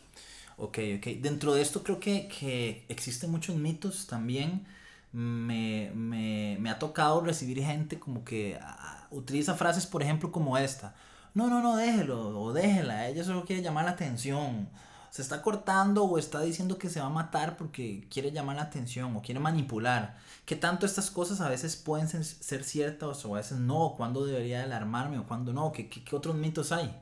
Ok, 0.58 0.78
ok. 0.98 1.06
Dentro 1.20 1.54
de 1.54 1.62
esto 1.62 1.82
creo 1.82 2.00
que, 2.00 2.28
que 2.28 2.84
existen 2.88 3.30
muchos 3.30 3.56
mitos 3.56 4.06
también. 4.06 4.66
Me, 5.12 5.90
me, 5.94 6.58
me, 6.60 6.70
ha 6.70 6.78
tocado 6.78 7.22
recibir 7.22 7.62
gente 7.64 7.98
como 7.98 8.24
que 8.24 8.58
ah, 8.60 9.06
utiliza 9.10 9.54
frases, 9.54 9.86
por 9.86 10.02
ejemplo, 10.02 10.30
como 10.30 10.58
esta. 10.58 10.94
No, 11.34 11.48
no, 11.48 11.62
no, 11.62 11.76
déjelo 11.76 12.40
o 12.40 12.52
déjela, 12.52 13.08
ella 13.08 13.24
solo 13.24 13.44
quiere 13.44 13.62
llamar 13.62 13.86
la 13.86 13.92
atención 13.92 14.68
se 15.10 15.22
está 15.22 15.42
cortando 15.42 16.04
o 16.04 16.18
está 16.18 16.40
diciendo 16.40 16.78
que 16.78 16.90
se 16.90 17.00
va 17.00 17.06
a 17.06 17.10
matar 17.10 17.56
porque 17.56 18.06
quiere 18.10 18.30
llamar 18.30 18.56
la 18.56 18.62
atención 18.62 19.16
o 19.16 19.22
quiere 19.22 19.40
manipular. 19.40 20.16
Que 20.44 20.56
tanto 20.56 20.86
estas 20.86 21.10
cosas 21.10 21.40
a 21.40 21.48
veces 21.48 21.76
pueden 21.76 22.08
ser, 22.08 22.64
ciertas 22.64 23.24
o 23.24 23.34
a 23.34 23.38
veces 23.38 23.58
no, 23.58 23.94
cuándo 23.96 24.26
debería 24.26 24.62
alarmarme 24.62 25.18
o 25.18 25.26
cuándo 25.26 25.52
no, 25.52 25.72
¿Qué, 25.72 25.88
qué, 25.88 26.16
otros 26.16 26.36
mitos 26.36 26.72
hay? 26.72 26.94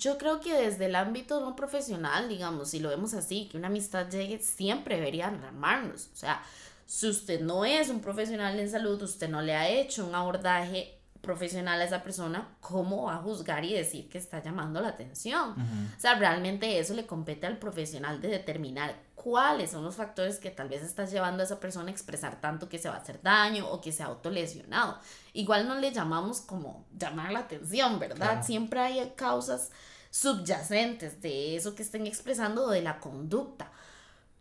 Yo 0.00 0.16
creo 0.16 0.40
que 0.40 0.54
desde 0.54 0.86
el 0.86 0.96
ámbito 0.96 1.40
no 1.40 1.54
profesional, 1.54 2.26
digamos, 2.26 2.70
si 2.70 2.80
lo 2.80 2.88
vemos 2.88 3.12
así, 3.12 3.48
que 3.48 3.58
una 3.58 3.66
amistad 3.66 4.08
llegue, 4.08 4.38
siempre 4.38 4.96
debería 4.96 5.28
alarmarnos. 5.28 6.08
O 6.14 6.16
sea, 6.16 6.42
si 6.86 7.06
usted 7.06 7.42
no 7.42 7.66
es 7.66 7.90
un 7.90 8.00
profesional 8.00 8.58
en 8.58 8.70
salud, 8.70 9.00
usted 9.02 9.28
no 9.28 9.42
le 9.42 9.54
ha 9.54 9.68
hecho 9.68 10.06
un 10.06 10.14
abordaje 10.14 10.96
profesional 11.20 11.78
a 11.80 11.84
esa 11.84 12.02
persona, 12.02 12.48
¿cómo 12.60 13.04
va 13.04 13.16
a 13.16 13.22
juzgar 13.22 13.62
y 13.66 13.74
decir 13.74 14.08
que 14.08 14.16
está 14.16 14.42
llamando 14.42 14.80
la 14.80 14.88
atención? 14.88 15.50
O 15.96 16.00
sea, 16.00 16.14
realmente 16.14 16.78
eso 16.78 16.94
le 16.94 17.06
compete 17.06 17.46
al 17.46 17.58
profesional 17.58 18.22
de 18.22 18.28
determinar 18.28 18.96
cuáles 19.14 19.70
son 19.70 19.84
los 19.84 19.96
factores 19.96 20.38
que 20.38 20.50
tal 20.50 20.70
vez 20.70 20.82
está 20.82 21.04
llevando 21.04 21.42
a 21.42 21.46
esa 21.46 21.60
persona 21.60 21.88
a 21.88 21.92
expresar 21.92 22.40
tanto 22.40 22.70
que 22.70 22.78
se 22.78 22.88
va 22.88 22.94
a 22.94 23.00
hacer 23.00 23.20
daño 23.20 23.68
o 23.68 23.82
que 23.82 23.92
se 23.92 24.02
ha 24.02 24.06
autolesionado. 24.06 24.98
Igual 25.34 25.68
no 25.68 25.74
le 25.74 25.92
llamamos 25.92 26.40
como 26.40 26.86
llamar 26.96 27.32
la 27.32 27.40
atención, 27.40 27.98
¿verdad? 27.98 28.42
Siempre 28.42 28.80
hay 28.80 29.12
causas 29.14 29.70
subyacentes 30.10 31.20
de 31.22 31.56
eso 31.56 31.74
que 31.74 31.82
estén 31.82 32.06
expresando 32.06 32.68
de 32.68 32.82
la 32.82 32.98
conducta, 32.98 33.70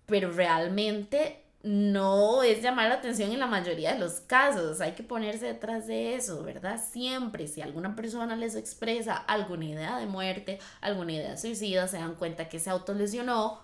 pero 0.05 0.31
realmente 0.31 1.45
no 1.61 2.41
es 2.41 2.61
llamar 2.61 2.87
la 2.87 2.95
atención 2.95 3.31
en 3.31 3.39
la 3.39 3.47
mayoría 3.47 3.93
de 3.93 3.99
los 3.99 4.21
casos, 4.21 4.79
hay 4.79 4.93
que 4.93 5.03
ponerse 5.03 5.45
detrás 5.45 5.87
de 5.87 6.15
eso, 6.15 6.41
¿verdad? 6.43 6.81
Siempre, 6.81 7.47
si 7.47 7.61
alguna 7.61 7.95
persona 7.95 8.35
les 8.35 8.55
expresa 8.55 9.15
alguna 9.15 9.65
idea 9.65 9.97
de 9.97 10.05
muerte, 10.05 10.59
alguna 10.79 11.11
idea 11.11 11.37
suicida, 11.37 11.87
se 11.87 11.97
dan 11.97 12.15
cuenta 12.15 12.47
que 12.47 12.59
se 12.59 12.69
autolesionó, 12.69 13.61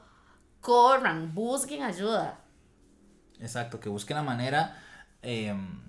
corran, 0.60 1.34
busquen 1.34 1.84
ayuda. 1.84 2.42
Exacto, 3.40 3.80
que 3.80 3.88
busquen 3.88 4.18
la 4.18 4.24
manera. 4.24 4.78
Em, 5.22 5.82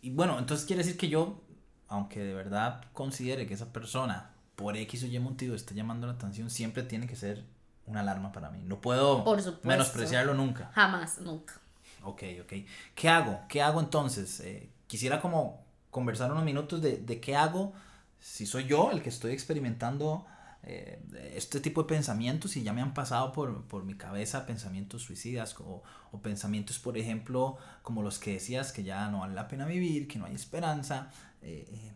y 0.00 0.10
bueno, 0.10 0.38
entonces 0.38 0.66
quiere 0.66 0.82
decir 0.82 0.96
que 0.98 1.08
yo, 1.08 1.42
aunque 1.88 2.20
de 2.20 2.34
verdad 2.34 2.84
considere 2.94 3.46
que 3.46 3.54
esa 3.54 3.70
persona, 3.72 4.30
por 4.60 4.76
X 4.76 5.04
o 5.04 5.06
Y 5.06 5.18
motivo, 5.18 5.54
esté 5.54 5.74
llamando 5.74 6.06
la 6.06 6.12
atención, 6.12 6.50
siempre 6.50 6.82
tiene 6.82 7.06
que 7.06 7.16
ser 7.16 7.44
una 7.86 8.00
alarma 8.00 8.30
para 8.30 8.50
mí. 8.50 8.62
No 8.64 8.80
puedo 8.80 9.24
menospreciarlo 9.62 10.34
nunca. 10.34 10.70
Jamás, 10.74 11.18
nunca. 11.18 11.54
Ok, 12.02 12.22
ok. 12.42 12.52
¿Qué 12.94 13.08
hago? 13.08 13.40
¿Qué 13.48 13.62
hago 13.62 13.80
entonces? 13.80 14.40
Eh, 14.40 14.68
quisiera 14.86 15.20
como 15.20 15.64
conversar 15.90 16.30
unos 16.30 16.44
minutos 16.44 16.82
de, 16.82 16.98
de, 16.98 17.20
qué 17.20 17.34
hago 17.34 17.72
si 18.20 18.46
soy 18.46 18.64
yo 18.64 18.90
el 18.92 19.02
que 19.02 19.08
estoy 19.08 19.32
experimentando 19.32 20.26
eh, 20.62 21.02
este 21.34 21.58
tipo 21.60 21.82
de 21.82 21.88
pensamientos 21.88 22.56
y 22.56 22.62
ya 22.62 22.74
me 22.74 22.82
han 22.82 22.92
pasado 22.92 23.32
por, 23.32 23.64
por 23.64 23.84
mi 23.84 23.94
cabeza 23.94 24.44
pensamientos 24.44 25.02
suicidas 25.02 25.56
o, 25.58 25.82
o, 26.12 26.18
pensamientos, 26.20 26.78
por 26.78 26.98
ejemplo, 26.98 27.56
como 27.82 28.02
los 28.02 28.18
que 28.18 28.34
decías, 28.34 28.72
que 28.72 28.84
ya 28.84 29.08
no 29.08 29.20
vale 29.20 29.34
la 29.34 29.48
pena 29.48 29.64
vivir, 29.64 30.06
que 30.06 30.18
no 30.18 30.26
hay 30.26 30.34
esperanza. 30.34 31.10
Eh, 31.40 31.92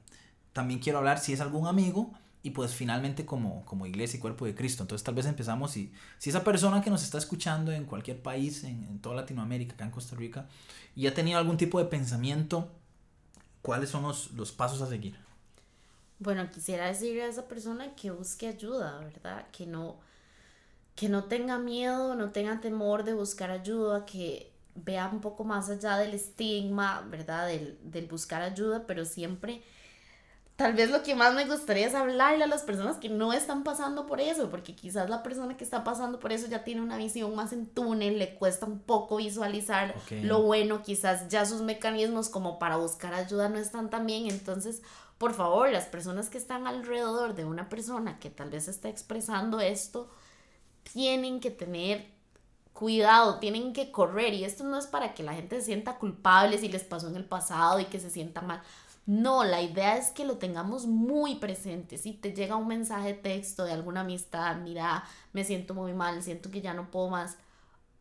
también 0.54 0.80
quiero 0.80 0.99
hablar 0.99 1.18
si 1.18 1.35
es 1.35 1.40
algún 1.40 1.66
amigo 1.66 2.14
y 2.44 2.50
pues 2.50 2.74
finalmente 2.74 3.24
como, 3.24 3.64
como 3.64 3.86
iglesia 3.86 4.18
y 4.18 4.20
cuerpo 4.20 4.44
de 4.44 4.54
Cristo. 4.54 4.82
Entonces 4.82 5.02
tal 5.02 5.14
vez 5.14 5.24
empezamos 5.24 5.78
y 5.78 5.90
si 6.18 6.28
esa 6.28 6.44
persona 6.44 6.82
que 6.82 6.90
nos 6.90 7.02
está 7.02 7.16
escuchando 7.16 7.72
en 7.72 7.86
cualquier 7.86 8.20
país, 8.20 8.64
en, 8.64 8.84
en, 8.84 8.98
toda 9.00 9.16
Latinoamérica, 9.16 9.72
acá 9.72 9.86
en 9.86 9.90
Costa 9.90 10.14
Rica, 10.14 10.46
y 10.94 11.06
ha 11.06 11.14
tenido 11.14 11.38
algún 11.38 11.56
tipo 11.56 11.78
de 11.78 11.86
pensamiento, 11.86 12.68
¿cuáles 13.62 13.88
son 13.88 14.02
los, 14.02 14.30
los 14.32 14.52
pasos 14.52 14.82
a 14.82 14.86
seguir? 14.86 15.18
Bueno, 16.18 16.50
quisiera 16.50 16.86
decirle 16.86 17.22
a 17.22 17.28
esa 17.28 17.48
persona 17.48 17.94
que 17.94 18.10
busque 18.10 18.46
ayuda, 18.46 18.98
¿verdad? 18.98 19.46
Que 19.50 19.64
no, 19.66 19.96
que 20.94 21.08
no 21.08 21.24
tenga 21.24 21.58
miedo, 21.58 22.14
no 22.14 22.30
tenga 22.30 22.60
temor 22.60 23.04
de 23.04 23.14
buscar 23.14 23.50
ayuda, 23.50 24.04
que 24.04 24.52
vea 24.74 25.08
un 25.10 25.22
poco 25.22 25.44
más 25.44 25.70
allá 25.70 25.96
del 25.96 26.12
estigma, 26.12 27.00
¿verdad? 27.10 27.46
Del, 27.46 27.78
del 27.84 28.06
buscar 28.06 28.42
ayuda, 28.42 28.86
pero 28.86 29.06
siempre 29.06 29.62
tal 30.56 30.75
vez 30.75 30.90
lo 30.90 31.02
que 31.02 31.14
más 31.14 31.34
me 31.34 31.46
gustaría 31.46 31.87
es 31.87 31.94
hablarle 31.94 32.44
a 32.44 32.46
las 32.46 32.62
personas 32.62 32.96
que 32.99 33.08
no 33.08 33.32
están 33.32 33.64
pasando 33.64 34.06
por 34.06 34.20
eso, 34.20 34.50
porque 34.50 34.76
quizás 34.76 35.11
la 35.11 35.23
persona 35.23 35.56
que 35.56 35.64
está 35.64 35.82
pasando 35.82 36.20
por 36.20 36.32
eso 36.32 36.46
ya 36.46 36.62
tiene 36.62 36.80
una 36.80 36.96
visión 36.96 37.34
más 37.34 37.52
en 37.52 37.66
túnel, 37.66 38.18
le 38.18 38.34
cuesta 38.37 38.66
un 38.66 38.78
poco 38.78 39.16
visualizar 39.16 39.94
lo 40.23 40.42
bueno, 40.42 40.82
quizás 40.82 41.28
ya 41.28 41.44
sus 41.44 41.62
mecanismos 41.62 42.28
como 42.28 42.58
para 42.58 42.76
buscar 42.76 43.14
ayuda 43.14 43.49
no 43.49 43.58
están 43.58 43.90
tan 43.90 44.06
bien, 44.06 44.28
entonces 44.30 44.82
por 45.18 45.32
favor, 45.32 45.70
las 45.70 45.87
personas 45.87 46.28
que 46.28 46.38
están 46.38 46.66
alrededor 46.66 47.34
de 47.34 47.44
una 47.44 47.68
persona 47.68 48.18
que 48.18 48.30
tal 48.30 48.50
vez 48.50 48.68
está 48.68 48.88
expresando 48.88 49.61
esto, 49.61 50.11
tienen 50.92 51.40
que 51.40 51.50
tener 51.50 52.12
cuidado, 52.73 53.38
tienen 53.38 53.73
que 53.73 53.92
correr 53.92 54.34
y 54.34 54.44
esto 54.44 54.64
no 54.64 54.76
es 54.76 54.87
para 54.87 55.14
que 55.14 55.23
la 55.23 55.34
gente 55.34 55.61
se 55.61 55.66
sienta 55.66 55.96
culpable 55.96 56.58
si 56.58 56.68
les 56.68 56.82
pasó 56.82 57.06
en 57.08 57.16
el 57.16 57.25
pasado 57.25 57.78
y 57.78 57.84
que 57.84 58.00
se 58.00 58.11
sienta 58.11 58.42
mal. 58.42 58.62
No, 59.06 59.44
la 59.44 59.61
idea 59.61 59.99
es 59.99 60.11
que 60.11 60.25
lo 60.25 60.38
tengamos 60.38 60.87
muy 60.87 61.34
presente. 61.37 61.99
Si 61.99 62.12
te 62.14 62.32
llega 62.32 62.56
un 62.56 62.68
mensaje 62.68 63.08
de 63.08 63.14
texto 63.14 63.64
de 63.64 63.73
alguna 63.73 64.00
amistad, 64.00 64.56
mira, 64.56 65.04
me 65.32 65.44
siento 65.44 65.75
muy 65.75 65.92
mal, 65.92 66.23
siento 66.23 66.50
que 66.50 66.62
ya 66.62 66.73
no 66.73 66.90
puedo 66.90 67.11
más. 67.11 67.37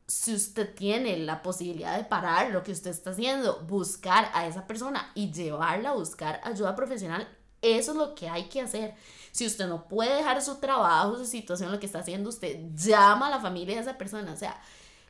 Si 0.08 0.34
usted 0.34 0.74
tiene 0.76 1.18
la 1.18 1.42
posibilidad 1.42 1.98
de 1.98 2.06
parar 2.06 2.52
lo 2.52 2.64
que 2.64 2.72
usted 2.72 2.92
está 2.92 3.12
haciendo, 3.12 3.62
buscar 3.68 4.30
a 4.34 4.48
esa 4.48 4.66
persona 4.68 5.12
y 5.16 5.32
llevarla 5.32 5.90
a 5.90 5.94
buscar 5.94 6.40
ayuda 6.44 6.76
profesional, 6.76 7.28
eso 7.62 7.92
es 7.92 7.98
lo 7.98 8.16
que 8.16 8.30
hay 8.30 8.50
que 8.50 8.62
hacer. 8.62 8.96
Si 9.32 9.46
usted 9.46 9.68
no 9.68 9.88
puede 9.88 10.16
dejar 10.16 10.42
su 10.42 10.56
trabajo, 10.56 11.18
su 11.18 11.26
situación, 11.26 11.72
lo 11.72 11.80
que 11.80 11.86
está 11.86 12.00
haciendo 12.00 12.30
usted, 12.30 12.60
llama 12.76 13.28
a 13.28 13.32
la 13.32 13.40
familia 13.40 13.76
de 13.76 13.82
esa 13.82 13.98
persona. 13.98 14.32
O 14.32 14.38
sea, 14.38 14.62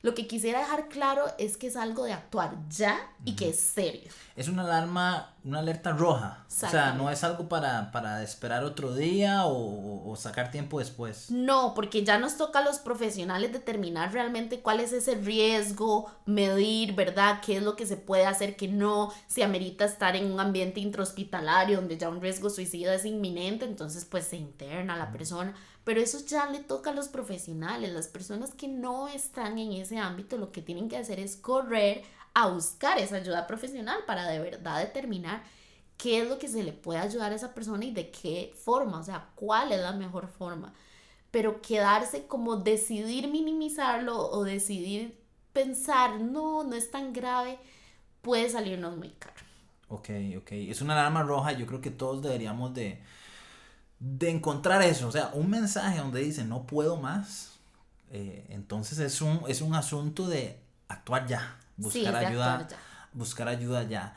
lo 0.04 0.14
que 0.14 0.28
quisiera 0.28 0.60
dejar 0.60 0.90
claro 0.90 1.24
es 1.38 1.56
que 1.56 1.68
es 1.68 1.78
algo 1.78 2.04
de 2.04 2.12
actuar 2.12 2.58
ya 2.70 3.00
y 3.24 3.38
que 3.38 3.50
es 3.50 3.60
serio. 3.60 4.12
Es 4.36 4.50
una 4.50 4.64
alarma, 4.64 5.34
una 5.46 5.60
alerta 5.60 5.94
roja. 5.94 6.44
O 6.46 6.52
sea, 6.52 6.92
no 6.92 7.10
es 7.10 7.24
algo 7.24 7.48
para, 7.48 7.90
para 7.94 8.22
esperar 8.22 8.66
otro 8.66 8.94
día 8.94 9.46
o, 9.46 10.12
o, 10.12 10.16
sacar 10.18 10.52
tiempo 10.52 10.80
después. 10.80 11.32
No, 11.32 11.74
porque 11.74 12.04
ya 12.04 12.20
nos 12.20 12.36
toca 12.36 12.60
a 12.60 12.66
los 12.66 12.80
profesionales 12.80 13.54
determinar 13.54 14.12
realmente 14.12 14.60
cuál 14.60 14.82
es 14.82 14.92
ese 14.92 15.16
riesgo, 15.16 16.12
medir, 16.26 16.96
¿verdad? 16.96 17.40
¿Qué 17.46 17.58
es 17.58 17.64
lo 17.64 17.78
que 17.78 17.86
se 17.86 17.96
puede 17.96 18.26
hacer, 18.26 18.58
que 18.58 18.68
no? 18.68 19.14
Si 19.28 19.42
amerita 19.42 19.86
estar 19.86 20.18
en 20.18 20.30
un 20.30 20.40
ambiente 20.42 20.82
intrahospitalario 20.82 21.78
donde 21.78 21.98
ya 21.98 22.10
un 22.10 22.20
riesgo 22.20 22.50
suicida 22.50 22.94
es 22.94 23.06
inminente, 23.06 23.64
entonces 23.64 24.04
pues 24.04 24.26
se 24.26 24.36
interna 24.36 24.98
la 24.98 25.14
persona 25.14 25.54
pero 25.84 26.00
eso 26.00 26.20
ya 26.26 26.50
le 26.50 26.60
toca 26.60 26.92
a 26.92 26.94
los 26.94 27.10
profesionales, 27.10 27.92
las 27.92 28.08
personas 28.08 28.54
que 28.54 28.68
no 28.68 29.08
están 29.08 29.58
en 29.58 29.74
ese 29.74 29.98
ámbito, 29.98 30.38
lo 30.38 30.52
que 30.52 30.62
tienen 30.62 30.90
que 30.90 30.98
hacer 30.98 31.20
es 31.20 31.36
correr 31.36 32.04
a 32.34 32.48
buscar 32.48 32.98
esa 32.98 33.18
ayuda 33.18 33.48
profesional 33.48 34.00
para 34.08 34.28
de 34.28 34.40
verdad 34.40 34.80
determinar 34.80 35.44
qué 35.98 36.22
es 36.22 36.30
lo 36.30 36.40
que 36.40 36.48
se 36.48 36.64
le 36.64 36.74
puede 36.74 37.00
ayudar 37.00 37.32
a 37.32 37.36
esa 37.36 37.54
persona 37.54 37.86
y 37.86 37.92
de 37.92 38.12
qué 38.12 38.54
forma, 38.64 39.00
o 39.00 39.04
sea, 39.04 39.30
cuál 39.36 39.72
es 39.72 39.82
la 39.82 39.92
mejor 39.92 40.28
forma. 40.28 40.74
Pero 41.32 41.62
quedarse 41.62 42.28
como 42.28 42.58
decidir 42.58 43.28
minimizarlo 43.28 44.18
o 44.18 44.44
decidir 44.44 45.18
pensar, 45.52 46.20
no, 46.20 46.64
no 46.64 46.76
es 46.76 46.92
tan 46.92 47.14
grave, 47.14 47.60
puede 48.22 48.50
salirnos 48.50 48.98
muy 48.98 49.10
caro. 49.10 49.34
Ok, 49.90 50.10
ok. 50.38 50.52
Es 50.52 50.82
una 50.82 50.94
alarma 50.94 51.24
roja, 51.24 51.52
yo 51.52 51.68
creo 51.68 51.82
que 51.82 51.92
todos 51.92 52.22
deberíamos 52.22 52.74
de 52.74 53.02
de 54.06 54.30
encontrar 54.30 54.82
eso, 54.82 55.08
o 55.08 55.12
sea, 55.12 55.32
un 55.34 55.50
mensaje 55.50 56.00
donde 56.00 56.22
dice 56.22 56.44
no 56.44 56.68
puedo 56.68 56.98
más, 56.98 57.54
eh, 58.12 58.46
entonces 58.50 59.00
es 59.00 59.22
un, 59.22 59.42
es 59.48 59.62
un 59.62 59.76
asunto 59.76 60.28
de 60.28 60.60
actuar 60.90 61.26
ya, 61.26 61.58
buscar 61.78 62.16
ayuda 62.16 62.68
buscar 63.14 63.48
ayuda 63.48 63.84
ya. 63.84 64.16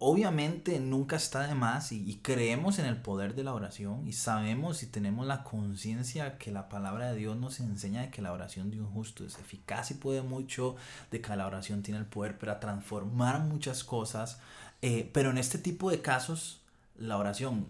Obviamente 0.00 0.78
nunca 0.78 1.16
está 1.16 1.46
de 1.46 1.54
más 1.54 1.90
y, 1.90 2.20
creemos 2.22 2.78
en 2.78 2.86
el 2.86 2.98
poder 2.98 3.34
de 3.34 3.42
la 3.42 3.52
oración 3.52 4.06
y 4.06 4.12
sabemos 4.12 4.84
y 4.84 4.86
tenemos 4.86 5.26
la 5.26 5.42
conciencia 5.42 6.38
que 6.38 6.52
la 6.52 6.68
palabra 6.68 7.10
de 7.10 7.18
Dios 7.18 7.36
nos 7.36 7.58
enseña 7.58 8.02
de 8.02 8.10
que 8.10 8.22
la 8.22 8.32
oración 8.32 8.70
de 8.70 8.80
un 8.80 8.86
justo 8.86 9.24
es 9.24 9.38
eficaz 9.38 9.90
y 9.90 9.94
puede 9.94 10.22
mucho, 10.22 10.76
de 11.10 11.20
que 11.20 11.34
la 11.34 11.46
oración 11.48 11.82
tiene 11.82 11.98
el 11.98 12.06
poder 12.06 12.38
para 12.38 12.60
transformar 12.60 13.40
muchas 13.40 13.82
cosas, 13.82 14.38
eh, 14.82 15.10
pero 15.12 15.30
en 15.30 15.38
este 15.38 15.58
tipo 15.58 15.90
de 15.90 16.00
casos 16.00 16.60
la 16.96 17.16
oración 17.16 17.66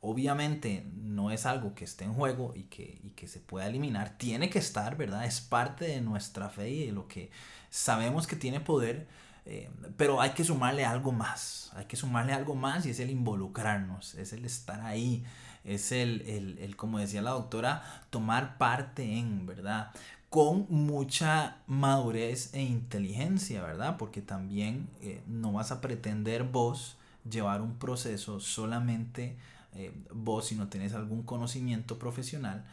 obviamente 0.00 0.86
no 0.94 1.30
es 1.30 1.46
algo 1.46 1.74
que 1.74 1.84
esté 1.84 2.04
en 2.04 2.14
juego 2.14 2.52
y 2.54 2.64
que, 2.64 3.00
y 3.02 3.10
que 3.10 3.28
se 3.28 3.40
pueda 3.40 3.66
eliminar, 3.66 4.16
tiene 4.16 4.50
que 4.50 4.58
estar, 4.58 4.96
¿verdad? 4.96 5.24
Es 5.24 5.40
parte 5.40 5.86
de 5.86 6.00
nuestra 6.00 6.48
fe 6.48 6.70
y 6.70 6.86
de 6.86 6.92
lo 6.92 7.06
que 7.08 7.30
sabemos 7.70 8.26
que 8.26 8.36
tiene 8.36 8.60
poder 8.60 9.06
eh, 9.46 9.70
pero 9.96 10.20
hay 10.20 10.30
que 10.30 10.44
sumarle 10.44 10.84
algo 10.84 11.12
más, 11.12 11.72
hay 11.74 11.86
que 11.86 11.96
sumarle 11.96 12.32
algo 12.32 12.54
más 12.54 12.84
y 12.86 12.90
es 12.90 13.00
el 13.00 13.10
involucrarnos, 13.10 14.14
es 14.14 14.32
el 14.32 14.44
estar 14.44 14.80
ahí, 14.82 15.24
es 15.64 15.92
el, 15.92 16.22
el, 16.22 16.58
el 16.58 16.76
como 16.76 16.98
decía 16.98 17.22
la 17.22 17.30
doctora, 17.30 17.82
tomar 18.10 18.58
parte 18.58 19.18
en, 19.18 19.46
¿verdad? 19.46 19.92
Con 20.28 20.66
mucha 20.68 21.56
madurez 21.66 22.54
e 22.54 22.62
inteligencia, 22.62 23.62
¿verdad? 23.62 23.96
Porque 23.96 24.20
también 24.22 24.88
eh, 25.00 25.22
no 25.26 25.52
vas 25.52 25.72
a 25.72 25.80
pretender 25.80 26.44
vos 26.44 26.96
llevar 27.28 27.62
un 27.62 27.74
proceso 27.74 28.40
solamente 28.40 29.36
eh, 29.74 29.92
vos 30.12 30.46
si 30.46 30.54
no 30.54 30.68
tenés 30.68 30.94
algún 30.94 31.22
conocimiento 31.22 31.98
profesional, 31.98 32.66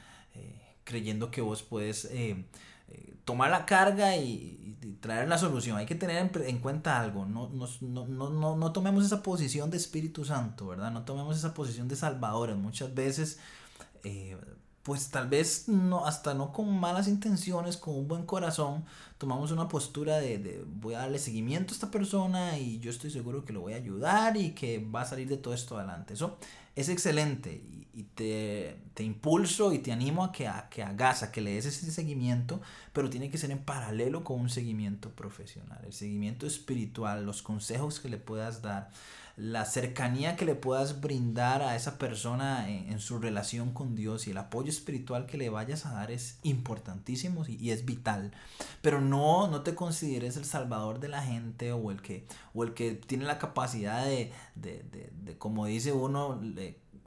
creyendo 0.83 1.31
que 1.31 1.41
vos 1.41 1.63
puedes 1.63 2.05
eh, 2.05 2.45
tomar 3.25 3.51
la 3.51 3.65
carga 3.65 4.15
y, 4.15 4.77
traer 5.01 5.27
la 5.27 5.37
solución. 5.37 5.77
Hay 5.77 5.85
que 5.85 5.95
tener 5.95 6.31
en, 6.45 6.59
cuenta 6.59 6.99
algo. 6.99 7.25
No, 7.25 7.49
no, 7.51 8.71
tomemos 8.71 9.05
esa 9.05 9.21
posición 9.21 9.69
de 9.69 9.77
Espíritu 9.77 10.23
Santo, 10.23 10.67
¿verdad? 10.67 10.91
No 10.91 11.03
tomemos 11.03 11.37
esa 11.37 11.53
posición 11.53 11.87
de 11.87 11.95
Salvadores. 11.97 12.55
Muchas 12.55 12.93
veces, 12.95 13.39
eh, 14.03 14.37
pues 14.87 15.09
tal 15.09 15.27
vez 15.27 15.67
no, 15.67 16.05
hasta 16.05 16.33
no 16.33 16.53
con 16.53 16.79
malas 16.79 17.09
intenciones, 17.09 17.75
con 17.75 17.93
un 17.93 18.07
buen 18.07 18.25
corazón, 18.25 18.85
tomamos 19.17 19.51
una 19.51 19.67
postura 19.67 20.15
de, 20.15 20.37
de 20.37 20.63
voy 20.65 20.93
a 20.93 20.99
darle 20.99 21.19
seguimiento 21.19 21.73
a 21.73 21.75
esta 21.75 21.91
persona 21.91 22.57
y 22.57 22.79
yo 22.79 22.89
estoy 22.89 23.11
seguro 23.11 23.43
que 23.43 23.51
lo 23.51 23.59
voy 23.59 23.73
a 23.73 23.75
ayudar 23.75 24.37
y 24.37 24.51
que 24.51 24.79
va 24.79 25.01
a 25.01 25.05
salir 25.05 25.27
de 25.27 25.35
todo 25.35 25.53
esto 25.53 25.77
adelante. 25.77 26.13
Eso 26.13 26.37
es 26.73 26.87
excelente 26.87 27.61
y, 27.93 28.03
te, 28.15 28.79
te, 28.93 29.03
impulso 29.03 29.73
y 29.73 29.79
te 29.79 29.91
animo 29.91 30.23
a 30.23 30.31
que, 30.31 30.47
a 30.47 30.69
que 30.69 30.83
hagas, 30.83 31.21
a 31.21 31.33
que 31.33 31.41
le 31.41 31.55
des 31.55 31.65
ese 31.65 31.91
seguimiento, 31.91 32.61
pero 32.93 33.09
tiene 33.09 33.29
que 33.29 33.37
ser 33.37 33.51
en 33.51 33.59
paralelo 33.59 34.23
con 34.23 34.39
un 34.39 34.49
seguimiento 34.49 35.09
profesional, 35.09 35.81
el 35.83 35.91
seguimiento 35.91 36.47
espiritual, 36.47 37.25
los 37.25 37.41
consejos 37.41 37.99
que 37.99 38.07
le 38.07 38.19
puedas 38.19 38.61
dar, 38.61 38.89
la 39.37 39.65
cercanía 39.65 40.35
que 40.35 40.45
le 40.45 40.55
puedas 40.55 40.99
brindar 40.99 41.61
a 41.61 41.75
esa 41.75 41.99
persona 41.99 42.67
en, 42.67 42.99
su 42.99 43.19
relación 43.19 43.71
con 43.71 43.95
Dios 43.95 44.25
y 44.25 44.31
el 44.31 44.37
apoyo 44.39 44.69
espiritual 44.69 45.27
que 45.27 45.37
le 45.37 45.51
vayas 45.51 45.85
a 45.85 45.93
dar 45.93 46.09
es 46.09 46.39
importantísimo 46.41 47.45
y, 47.47 47.69
es 47.69 47.85
vital. 47.85 48.31
Pero 48.81 48.99
no, 48.99 49.47
no 49.47 49.61
te 49.61 49.75
consideres 49.75 50.37
el 50.37 50.45
salvador 50.45 50.99
de 50.99 51.09
la 51.09 51.21
gente 51.21 51.71
o 51.71 51.91
el 51.91 52.01
que, 52.01 52.25
o 52.55 52.63
el 52.63 52.73
que 52.73 52.95
tiene 52.95 53.25
la 53.25 53.37
capacidad 53.37 54.03
de, 54.03 54.33
de, 54.55 54.83
de, 55.23 55.37
como 55.37 55.67
dice 55.67 55.91
uno, 55.91 56.41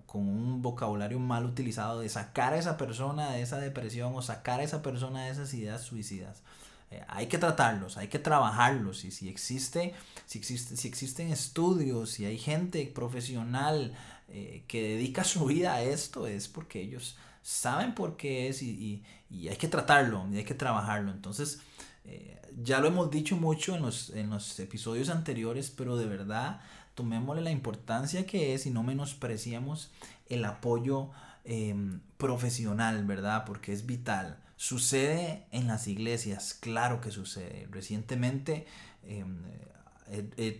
con 0.06 0.28
un 0.28 0.62
vocabulario 0.62 1.18
mal 1.18 1.44
utilizado, 1.44 1.98
de 1.98 2.08
sacar 2.08 2.52
a 2.52 2.58
esa 2.58 2.76
persona 2.76 3.32
de 3.32 3.42
esa 3.42 3.58
depresión 3.58 4.14
o 4.14 4.22
sacar 4.22 4.60
a 4.60 4.62
esa 4.62 4.82
persona 4.82 5.24
de 5.24 5.30
esas 5.30 5.52
ideas 5.52 5.82
suicidas. 5.82 6.44
Eh, 6.90 7.02
hay 7.08 7.26
que 7.26 7.38
tratarlos, 7.38 7.96
hay 7.96 8.08
que 8.08 8.18
trabajarlos 8.18 9.04
y 9.04 9.10
si 9.10 9.28
existe, 9.28 9.94
si 10.26 10.38
existe, 10.38 10.76
si 10.76 10.88
existen 10.88 11.30
estudios, 11.30 12.10
si 12.10 12.24
hay 12.24 12.38
gente 12.38 12.84
profesional 12.86 13.94
eh, 14.28 14.64
que 14.66 14.82
dedica 14.82 15.22
su 15.24 15.46
vida 15.46 15.74
a 15.74 15.82
esto, 15.82 16.26
es 16.26 16.48
porque 16.48 16.80
ellos 16.80 17.16
saben 17.42 17.94
por 17.94 18.16
qué 18.16 18.48
es 18.48 18.62
y, 18.62 19.04
hay 19.30 19.56
que 19.56 19.68
tratarlo 19.68 20.26
y 20.32 20.38
hay 20.38 20.44
que 20.44 20.54
trabajarlo. 20.54 21.12
Entonces, 21.12 21.60
eh, 22.04 22.40
ya 22.62 22.80
lo 22.80 22.88
hemos 22.88 23.10
dicho 23.10 23.36
mucho 23.36 23.76
en 23.76 23.82
los, 23.82 24.10
en 24.10 24.28
los 24.28 24.58
episodios 24.58 25.08
anteriores, 25.08 25.70
pero 25.70 25.96
de 25.96 26.06
verdad 26.06 26.60
tomémosle 26.94 27.42
la 27.42 27.50
importancia 27.50 28.26
que 28.26 28.52
es 28.54 28.66
y 28.66 28.70
no 28.70 28.82
menospreciamos 28.82 29.90
el 30.28 30.44
apoyo 30.44 31.10
em, 31.44 32.00
profesional, 32.18 33.04
¿verdad? 33.04 33.44
Porque 33.46 33.72
es 33.72 33.86
vital. 33.86 34.38
Sucede 34.60 35.46
en 35.52 35.68
las 35.68 35.88
iglesias, 35.88 36.52
claro 36.52 37.00
que 37.00 37.10
sucede. 37.10 37.66
Recientemente 37.70 38.66
em, 39.04 39.38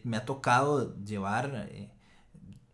me 0.04 0.16
ha 0.16 0.24
tocado 0.24 0.96
llevar 1.04 1.68
eh, 1.70 1.90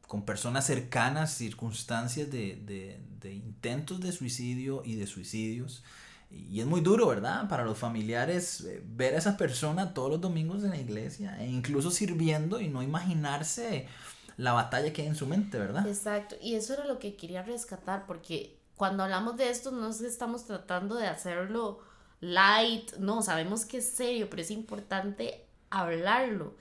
con 0.07 0.25
personas 0.25 0.67
cercanas 0.67 1.35
circunstancias 1.35 2.31
de, 2.31 3.01
intentos 3.25 4.01
de 4.01 4.13
suicidio 4.13 4.83
y 4.85 4.95
de 4.95 5.09
suicidios. 5.09 5.83
Y 6.31 6.61
es 6.61 6.67
muy 6.67 6.81
duro, 6.81 7.09
¿verdad? 7.09 7.49
Para 7.49 7.65
los 7.65 7.77
familiares 7.77 8.61
eh, 8.61 8.81
ver 8.87 9.17
a 9.17 9.19
esa 9.19 9.37
persona 9.37 9.95
todos 9.95 10.11
los 10.13 10.21
domingos 10.21 10.63
en 10.63 10.71
la 10.71 10.79
iglesia 10.79 11.37
e 11.41 11.49
incluso 11.49 11.91
sirviendo 11.91 12.61
y 12.61 12.69
no 12.69 12.85
imaginarse 12.85 13.89
la 14.37 14.53
batalla 14.53 14.93
que 14.93 15.03
hay 15.03 15.09
en 15.09 15.17
su 15.17 15.27
mente, 15.27 15.59
¿verdad? 15.59 15.89
Exacto, 15.89 16.37
y 16.41 16.55
eso 16.55 16.75
era 16.75 16.85
lo 16.85 17.01
que 17.01 17.17
quería 17.17 17.43
rescatar 17.43 18.07
porque 18.07 18.56
cuando 18.77 19.05
hablamos 19.05 19.37
de 19.37 19.51
esto 19.51 19.71
no 19.71 19.89
es 19.89 19.99
que 19.99 20.07
estamos 20.07 20.45
tratando 20.45 20.97
de 20.97 21.07
hacerlo 21.07 21.81
light, 22.21 22.93
no, 22.99 23.23
sabemos 23.23 23.65
que 23.65 23.79
es 23.79 23.91
serio, 23.91 24.29
pero 24.31 24.43
es 24.43 24.51
importante 24.51 25.47
hablarlo. 25.71 26.55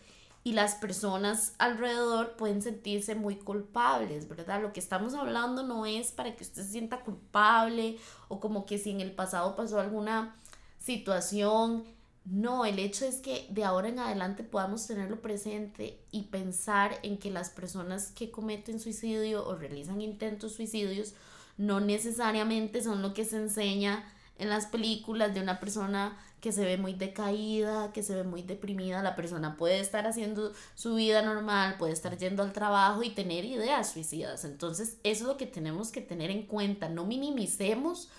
Y 0.43 0.53
las 0.53 0.75
personas 0.75 1.55
alrededor 1.57 2.35
pueden 2.35 2.61
sentirse 2.61 3.15
muy 3.15 3.35
culpables, 3.35 4.29
¿verdad? 4.29 4.61
Lo 4.61 4.73
que 4.73 4.79
estamos 4.79 5.15
hablando 5.15 5.63
no 5.63 5.87
es 5.87 6.11
para 6.11 6.35
que 6.35 6.43
usted 6.43 6.61
se 6.61 6.71
sienta 6.71 7.01
culpable 7.01 7.97
o 8.27 8.39
como 8.39 8.65
que 8.65 8.77
si 8.77 8.91
en 8.91 9.01
el 9.01 9.11
pasado 9.11 9.55
pasó 9.55 9.79
alguna 9.79 10.35
situación. 10.77 11.83
No, 12.25 12.65
el 12.65 12.77
hecho 12.77 13.05
es 13.05 13.17
que 13.17 13.47
de 13.49 13.63
ahora 13.63 13.89
en 13.89 13.99
adelante 13.99 14.43
podamos 14.43 14.85
tenerlo 14.85 15.19
presente 15.19 15.99
y 16.11 16.23
pensar 16.23 16.99
en 17.01 17.17
que 17.17 17.31
las 17.31 17.49
personas 17.49 18.11
que 18.11 18.29
cometen 18.29 18.79
suicidio 18.79 19.47
o 19.47 19.55
realizan 19.55 20.01
intentos 20.01 20.53
suicidios 20.53 21.15
no 21.57 21.79
necesariamente 21.79 22.83
son 22.83 23.01
lo 23.01 23.13
que 23.13 23.25
se 23.25 23.37
enseña 23.37 24.03
en 24.37 24.49
las 24.49 24.65
películas 24.65 25.33
de 25.33 25.41
una 25.41 25.59
persona 25.59 26.17
que 26.41 26.51
se 26.51 26.63
ve 26.63 26.77
muy 26.77 26.93
decaída, 26.93 27.91
que 27.91 28.03
se 28.03 28.13
ve 28.13 28.23
muy 28.23 28.43
deprimida. 28.43 29.01
La 29.01 29.15
persona 29.15 29.57
puede 29.57 29.79
estar 29.79 30.05
haciendo 30.05 30.51
su 30.75 30.95
vida 30.95 31.21
normal, 31.21 31.77
puede 31.79 31.93
estar 31.93 32.17
yendo 32.17 32.43
al 32.43 32.53
trabajo 32.53 33.01
y 33.01 33.09
tener 33.09 33.45
ideas 33.45 33.91
suicidas. 33.93 34.45
Entonces, 34.45 34.97
eso 35.03 35.23
es 35.23 35.27
lo 35.27 35.37
que 35.37 35.47
tenemos 35.47 35.91
que 35.91 36.01
tener 36.01 36.29
en 36.29 36.43
cuenta. 36.43 36.89
No 36.89 37.05
minimicemos 37.05 38.09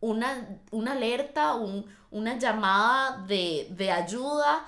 una, 0.00 0.60
una 0.70 0.92
alerta, 0.92 1.54
un, 1.54 1.86
una 2.10 2.38
llamada 2.38 3.24
de, 3.26 3.66
de 3.70 3.90
ayuda 3.90 4.64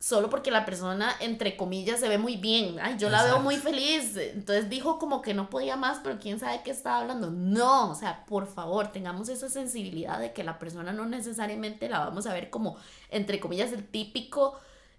solo 0.00 0.30
porque 0.30 0.50
la 0.50 0.64
persona, 0.64 1.14
entre 1.20 1.56
comillas, 1.56 2.00
se 2.00 2.08
ve 2.08 2.18
muy 2.18 2.36
bien. 2.36 2.76
Ay, 2.80 2.96
yo 2.98 3.10
la 3.10 3.24
veo 3.24 3.40
muy 3.40 3.56
feliz. 3.56 4.16
Entonces 4.16 4.70
dijo 4.70 4.98
como 4.98 5.22
que 5.22 5.34
no 5.34 5.50
podía 5.50 5.76
más, 5.76 5.98
pero 6.02 6.18
quién 6.18 6.38
sabe 6.38 6.62
qué 6.64 6.70
estaba 6.70 7.00
hablando. 7.00 7.30
No, 7.30 7.90
o 7.90 7.94
sea, 7.94 8.24
por 8.26 8.46
favor, 8.46 8.92
tengamos 8.92 9.28
esa 9.28 9.48
sensibilidad 9.48 10.20
de 10.20 10.32
que 10.32 10.44
la 10.44 10.58
persona 10.58 10.92
no 10.92 11.06
necesariamente 11.06 11.88
la 11.88 12.00
vamos 12.00 12.26
a 12.26 12.32
ver 12.32 12.50
como, 12.50 12.76
entre 13.10 13.40
comillas, 13.40 13.72
el 13.72 13.86
típico 13.86 14.58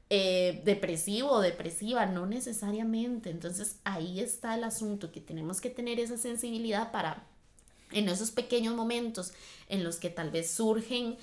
eh, 0.09 0.62
depresivo 0.65 1.31
o 1.31 1.41
depresiva, 1.41 2.05
no 2.05 2.25
necesariamente. 2.25 3.29
Entonces 3.29 3.77
ahí 3.85 4.19
está 4.19 4.55
el 4.55 4.65
asunto, 4.65 5.12
que 5.13 5.21
tenemos 5.21 5.62
que 5.62 5.69
tener 5.69 5.99
esa 6.01 6.17
sensibilidad 6.17 6.91
para, 6.91 7.23
en 7.91 8.09
esos 8.09 8.31
pequeños 8.31 8.75
momentos 8.75 9.31
en 9.69 9.83
los 9.85 9.95
que 9.97 10.09
tal 10.09 10.29
vez 10.29 10.51
surgen... 10.51 11.17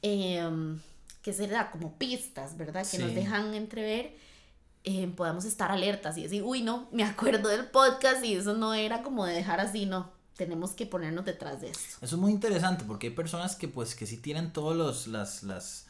Em, 0.00 0.80
que 1.28 1.34
será 1.34 1.70
como 1.70 1.92
pistas, 1.98 2.56
¿verdad? 2.56 2.86
Que 2.90 2.96
nos 2.96 3.14
dejan 3.14 3.52
entrever, 3.52 4.16
eh, 4.82 5.12
podamos 5.14 5.44
estar 5.44 5.70
alertas 5.70 6.16
y 6.16 6.22
decir, 6.22 6.42
uy, 6.42 6.62
no, 6.62 6.88
me 6.90 7.04
acuerdo 7.04 7.50
del 7.50 7.66
podcast 7.66 8.24
y 8.24 8.32
eso 8.32 8.54
no 8.54 8.72
era 8.72 9.02
como 9.02 9.26
de 9.26 9.34
dejar 9.34 9.60
así, 9.60 9.84
no. 9.84 10.10
Tenemos 10.38 10.70
que 10.70 10.86
ponernos 10.86 11.26
detrás 11.26 11.60
de 11.60 11.68
eso. 11.68 11.98
Eso 12.00 12.16
es 12.16 12.20
muy 12.22 12.32
interesante 12.32 12.84
porque 12.86 13.08
hay 13.08 13.12
personas 13.12 13.56
que 13.56 13.68
pues 13.68 13.94
que 13.94 14.06
sí 14.06 14.16
tienen 14.16 14.54
todos 14.54 14.74
los, 14.74 15.06
las, 15.06 15.42
las 15.42 15.87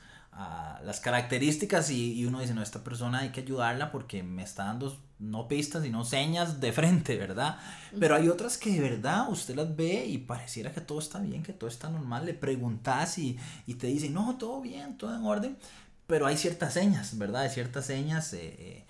las 0.85 1.01
características 1.01 1.90
y, 1.90 2.24
uno 2.24 2.40
dice, 2.40 2.55
no, 2.55 2.62
esta 2.62 2.85
persona 2.85 3.20
hay 3.20 3.31
que 3.31 3.40
ayudarla 3.40 3.90
porque 3.90 4.22
me 4.22 4.42
está 4.42 4.64
dando 4.64 4.96
no 5.18 5.48
pistas, 5.48 5.83
sino 5.83 6.05
señas 6.05 6.61
de 6.61 6.72
frente, 6.72 7.16
¿verdad? 7.16 7.59
Pero 7.98 8.14
hay 8.14 8.29
otras 8.29 8.57
que 8.57 8.70
de 8.70 8.81
verdad 8.81 9.29
usted 9.29 9.57
las 9.57 9.74
ve 9.74 10.07
y 10.07 10.18
pareciera 10.18 10.72
que 10.72 10.81
todo 10.81 11.01
está 11.01 11.18
bien, 11.18 11.42
que 11.42 11.53
todo 11.53 11.68
está 11.68 11.90
normal, 11.90 12.24
le 12.24 12.35
preguntas 12.35 13.18
y, 13.18 13.37
y 13.66 13.74
te 13.74 13.88
dicen, 13.88 14.14
no, 14.14 14.38
todo 14.38 14.61
bien, 14.61 14.96
todo 14.96 15.14
en 15.16 15.24
orden, 15.24 15.57
pero 16.07 16.27
hay 16.27 16.37
ciertas 16.37 16.74
señas, 16.74 17.18
¿verdad? 17.18 17.42
Hay 17.42 17.51
ciertas 17.51 17.87
señas 17.87 18.33
eh, 18.33 18.55
eh, 18.59 18.87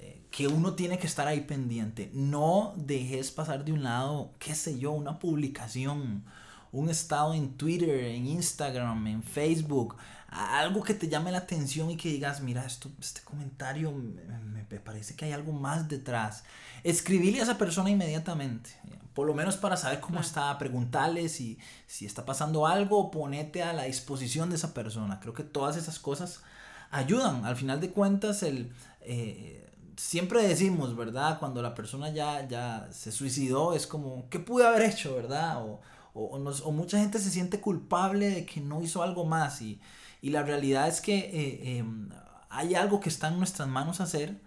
eh, 0.00 0.26
que 0.32 0.48
uno 0.48 0.74
tiene 0.74 0.98
que 0.98 1.06
estar 1.06 1.28
ahí 1.28 1.42
pendiente. 1.42 2.10
No 2.12 2.74
dejes 2.76 3.30
pasar 3.30 3.64
de 3.64 3.72
un 3.72 3.84
lado, 3.84 4.34
qué 4.40 4.56
sé 4.56 4.78
yo, 4.78 4.90
una 4.90 5.20
publicación 5.20 6.24
un 6.72 6.88
estado 6.88 7.34
en 7.34 7.56
Twitter, 7.56 8.04
en 8.04 8.26
Instagram, 8.26 9.06
en 9.06 9.22
Facebook, 9.22 9.96
algo 10.30 10.82
que 10.82 10.94
te 10.94 11.08
llame 11.08 11.32
la 11.32 11.38
atención 11.38 11.90
y 11.90 11.96
que 11.96 12.08
digas, 12.08 12.40
mira, 12.40 12.64
esto, 12.64 12.90
este 13.00 13.20
comentario 13.22 13.92
me, 13.92 14.64
parece 14.78 15.16
que 15.16 15.24
hay 15.24 15.32
algo 15.32 15.52
más 15.52 15.88
detrás. 15.88 16.44
Escribirle 16.84 17.40
a 17.40 17.42
esa 17.42 17.58
persona 17.58 17.90
inmediatamente, 17.90 18.70
por 19.14 19.26
lo 19.26 19.34
menos 19.34 19.56
para 19.56 19.76
saber 19.76 20.00
cómo 20.00 20.20
está, 20.20 20.56
preguntarle 20.58 21.28
si, 21.28 21.58
si 21.86 22.06
está 22.06 22.24
pasando 22.24 22.66
algo, 22.66 23.10
ponete 23.10 23.62
a 23.62 23.72
la 23.72 23.84
disposición 23.84 24.48
de 24.48 24.56
esa 24.56 24.72
persona. 24.72 25.18
Creo 25.20 25.34
que 25.34 25.42
todas 25.42 25.76
esas 25.76 25.98
cosas 25.98 26.42
ayudan. 26.90 27.44
Al 27.44 27.56
final 27.56 27.80
de 27.80 27.90
cuentas, 27.90 28.42
el... 28.42 28.72
Eh, 29.02 29.66
siempre 29.96 30.46
decimos, 30.46 30.96
¿verdad? 30.96 31.38
Cuando 31.38 31.60
la 31.60 31.74
persona 31.74 32.08
ya, 32.10 32.48
ya 32.48 32.88
se 32.90 33.12
suicidó, 33.12 33.74
es 33.74 33.86
como, 33.86 34.28
¿qué 34.30 34.38
pude 34.38 34.66
haber 34.66 34.82
hecho, 34.82 35.14
verdad? 35.14 35.62
O, 35.62 35.80
o, 36.14 36.72
mucha 36.72 36.98
gente 36.98 37.18
se 37.18 37.30
siente 37.30 37.60
culpable 37.60 38.30
de 38.30 38.46
que 38.46 38.60
no 38.60 38.82
hizo 38.82 39.02
algo 39.02 39.24
más 39.24 39.60
y, 39.60 39.80
y 40.22 40.30
la 40.30 40.42
realidad 40.42 40.88
es 40.88 41.00
que 41.00 41.18
eh, 41.18 41.78
em, 41.78 42.10
hay 42.48 42.74
algo 42.74 43.00
que 43.00 43.08
está 43.08 43.28
en 43.28 43.38
nuestras 43.38 43.68
manos 43.68 44.00
hacer. 44.00 44.40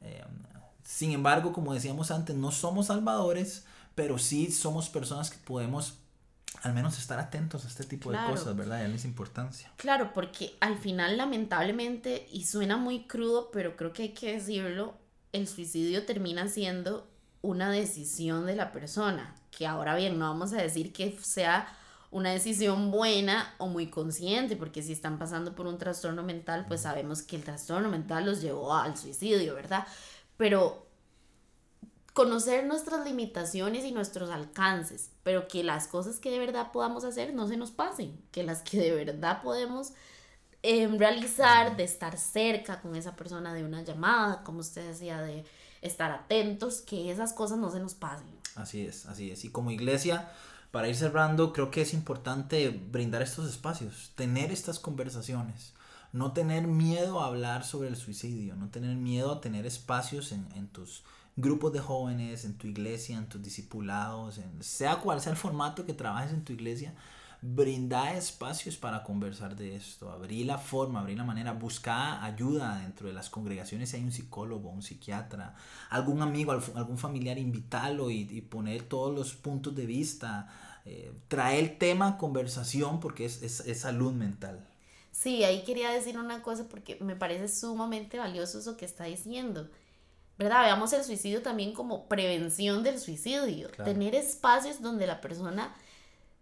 Em, 0.00 0.46
sin 0.84 1.12
embargo, 1.12 1.52
como 1.52 1.74
decíamos 1.74 2.10
antes, 2.10 2.36
no 2.36 2.52
somos 2.52 2.86
salvadores, 2.86 3.64
pero 3.94 4.18
sí 4.18 4.52
somos 4.52 4.88
personas 4.88 5.30
que 5.30 5.38
podemos 5.38 5.98
al 6.62 6.72
menos 6.72 6.98
estar 6.98 7.18
atentos 7.18 7.64
a 7.64 7.68
este 7.68 7.84
tipo 7.84 8.10
de 8.10 8.18
cosas, 8.28 8.56
¿verdad? 8.56 8.78
Y 8.78 8.82
darles 8.82 9.04
importancia. 9.04 9.70
Claro, 9.76 10.12
porque 10.14 10.56
al 10.60 10.78
final, 10.78 11.16
lamentablemente, 11.16 12.26
y 12.32 12.44
suena 12.44 12.76
muy 12.76 13.04
crudo, 13.04 13.50
pero 13.52 13.76
creo 13.76 13.92
que 13.92 14.04
hay 14.04 14.08
que 14.10 14.32
decirlo, 14.32 14.94
el 15.32 15.46
suicidio 15.46 16.04
termina 16.06 16.48
siendo 16.48 17.06
una 17.42 17.70
decisión 17.70 18.46
de 18.46 18.56
la 18.56 18.72
persona. 18.72 19.34
Que 19.50 19.66
ahora 19.66 19.94
bien, 19.96 20.18
no 20.18 20.28
vamos 20.28 20.52
a 20.52 20.56
decir 20.56 20.92
que 20.92 21.16
sea 21.20 21.68
una 22.10 22.30
decisión 22.30 22.90
buena 22.90 23.54
o 23.58 23.66
muy 23.66 23.88
consciente, 23.88 24.56
porque 24.56 24.82
si 24.82 24.92
están 24.92 25.18
pasando 25.18 25.54
por 25.54 25.66
un 25.66 25.78
trastorno 25.78 26.22
mental, 26.22 26.66
pues 26.68 26.82
sabemos 26.82 27.22
que 27.22 27.36
el 27.36 27.44
trastorno 27.44 27.88
mental 27.88 28.24
los 28.24 28.40
llevó 28.40 28.74
al 28.74 28.96
suicidio, 28.96 29.54
¿verdad? 29.54 29.86
Pero 30.36 30.86
conocer 32.16 32.64
nuestras 32.64 33.04
limitaciones 33.04 33.84
y 33.84 33.92
nuestros 33.92 34.30
alcances, 34.30 35.10
pero 35.22 35.48
que 35.48 35.62
las 35.62 35.86
cosas 35.86 36.18
que 36.18 36.30
de 36.30 36.38
verdad 36.38 36.72
podamos 36.72 37.04
hacer 37.04 37.34
no 37.34 37.46
se 37.46 37.58
nos 37.58 37.72
pasen, 37.72 38.18
que 38.32 38.42
las 38.42 38.62
que 38.62 38.78
de 38.78 38.92
verdad 38.92 39.42
podemos 39.42 39.92
em, 40.62 40.98
realizar, 40.98 41.76
de 41.76 41.84
estar 41.84 42.16
cerca 42.16 42.80
con 42.80 42.96
esa 42.96 43.14
persona, 43.14 43.52
de 43.52 43.64
una 43.64 43.82
llamada, 43.82 44.42
como 44.44 44.60
usted 44.60 44.88
decía, 44.88 45.20
de 45.20 45.44
estar 45.82 46.10
atentos, 46.10 46.80
que 46.80 47.10
esas 47.10 47.34
cosas 47.34 47.58
no 47.58 47.70
se 47.70 47.80
nos 47.80 47.94
pasen. 47.94 48.34
Así 48.54 48.86
es, 48.86 49.04
así 49.04 49.30
es. 49.30 49.44
Y 49.44 49.50
como 49.50 49.70
iglesia, 49.70 50.30
para 50.70 50.88
ir 50.88 50.96
cerrando, 50.96 51.52
creo 51.52 51.70
que 51.70 51.82
es 51.82 51.94
importante 51.94 52.68
brindar 52.70 53.22
estos 53.22 53.48
espacios, 53.48 54.12
tener 54.14 54.50
estas 54.50 54.78
conversaciones, 54.78 55.72
no 56.12 56.32
tener 56.32 56.66
miedo 56.66 57.20
a 57.20 57.26
hablar 57.26 57.64
sobre 57.64 57.88
el 57.88 57.96
suicidio, 57.96 58.56
no 58.56 58.68
tener 58.68 58.96
miedo 58.96 59.32
a 59.32 59.40
tener 59.40 59.66
espacios 59.66 60.32
en, 60.32 60.46
en 60.54 60.68
tus 60.68 61.02
grupos 61.36 61.72
de 61.72 61.80
jóvenes, 61.80 62.44
en 62.44 62.54
tu 62.54 62.66
iglesia, 62.66 63.16
en 63.18 63.28
tus 63.28 63.42
discipulados, 63.42 64.38
en, 64.38 64.62
sea 64.62 64.96
cual 64.96 65.20
sea 65.20 65.32
el 65.32 65.38
formato 65.38 65.84
que 65.84 65.92
trabajes 65.92 66.32
en 66.32 66.44
tu 66.44 66.52
iglesia, 66.52 66.94
brinda 67.42 68.14
espacios 68.14 68.76
para 68.76 69.02
conversar 69.02 69.56
de 69.56 69.76
esto, 69.76 70.10
abrir 70.10 70.46
la 70.46 70.58
forma, 70.58 71.00
abrir 71.00 71.18
la 71.18 71.24
manera, 71.24 71.52
buscar 71.52 72.22
ayuda 72.24 72.80
dentro 72.80 73.08
de 73.08 73.14
las 73.14 73.30
congregaciones 73.30 73.90
si 73.90 73.96
hay 73.96 74.04
un 74.04 74.12
psicólogo, 74.12 74.70
un 74.70 74.82
psiquiatra, 74.82 75.54
algún 75.90 76.22
amigo, 76.22 76.52
algún 76.52 76.98
familiar, 76.98 77.38
invitarlo 77.38 78.10
y, 78.10 78.40
poner 78.42 78.82
todos 78.82 79.14
los 79.14 79.34
puntos 79.34 79.74
de 79.74 79.86
vista, 79.86 80.48
eh, 80.84 81.12
traer 81.28 81.64
el 81.64 81.78
tema 81.78 82.18
conversación 82.18 83.00
porque 83.00 83.24
es, 83.24 83.42
es 83.42 83.80
salud 83.80 84.12
mental. 84.12 84.66
Sí, 85.12 85.44
ahí 85.44 85.64
quería 85.64 85.90
decir 85.90 86.18
una 86.18 86.42
cosa 86.42 86.68
porque 86.68 86.98
me 87.00 87.16
parece 87.16 87.48
sumamente 87.48 88.18
valioso 88.18 88.58
eso 88.58 88.76
que 88.76 88.84
está 88.84 89.04
diciendo 89.04 89.68
¿verdad? 90.38 90.64
Veamos 90.64 90.92
el 90.92 91.02
suicidio 91.02 91.42
también 91.42 91.72
como 91.72 92.08
prevención 92.08 92.82
del 92.82 92.98
suicidio. 93.00 93.68
Tener 93.70 94.14
espacios 94.14 94.82
donde 94.82 95.06
la 95.06 95.20
persona 95.20 95.74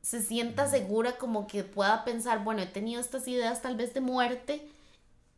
se 0.04 0.20
sienta 0.20 0.68
segura 0.68 1.16
como 1.16 1.46
que 1.46 1.64
pueda 1.64 2.04
pensar, 2.04 2.44
bueno, 2.44 2.60
he 2.60 2.66
tenido 2.66 3.00
estas 3.00 3.26
ideas 3.26 3.62
tal 3.62 3.74
vez 3.74 3.94
de 3.94 4.02
muerte 4.02 4.68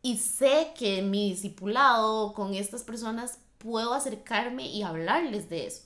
y 0.01 0.17
sé 0.17 0.73
que 0.77 0.99
en 0.99 1.09
mi 1.09 1.29
discipulado 1.29 2.33
con 2.33 2.53
estas 2.53 2.83
personas 2.83 3.39
puedo 3.59 3.93
acercarme 3.93 4.67
y 4.67 4.83
hablarles 4.83 5.49
de 5.49 5.67
eso. 5.67 5.83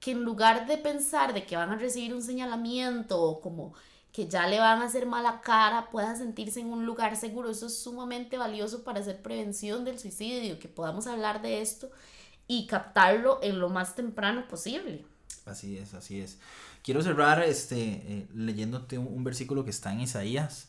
Que 0.00 0.12
en 0.12 0.24
lugar 0.24 0.66
de 0.66 0.78
pensar 0.78 1.34
de 1.34 1.44
que 1.44 1.56
van 1.56 1.70
a 1.70 1.76
recibir 1.76 2.14
un 2.14 2.22
señalamiento 2.22 3.20
o 3.20 3.42
como 3.42 3.74
que 4.10 4.26
ya 4.26 4.46
le 4.46 4.58
van 4.58 4.80
a 4.80 4.86
hacer 4.86 5.04
mala 5.04 5.42
cara, 5.42 5.90
pueda 5.90 6.16
sentirse 6.16 6.60
en 6.60 6.72
un 6.72 6.86
lugar 6.86 7.16
seguro. 7.16 7.50
Eso 7.50 7.66
es 7.66 7.78
sumamente 7.78 8.38
valioso 8.38 8.84
para 8.84 9.00
hacer 9.00 9.20
prevención 9.20 9.84
del 9.84 9.98
suicidio, 9.98 10.58
que 10.58 10.68
podamos 10.68 11.06
hablar 11.06 11.42
de 11.42 11.60
esto 11.60 11.90
y 12.46 12.66
captarlo 12.68 13.38
en 13.42 13.58
lo 13.60 13.68
más 13.68 13.94
temprano 13.94 14.48
posible. 14.48 15.04
Así 15.44 15.76
es, 15.76 15.92
así 15.92 16.20
es. 16.20 16.38
Quiero 16.84 17.02
cerrar 17.02 17.42
este, 17.42 17.80
eh, 17.80 18.28
leyéndote 18.34 18.98
un, 18.98 19.24
versículo 19.24 19.64
que 19.64 19.70
está 19.70 19.90
en 19.90 20.02
Isaías. 20.02 20.68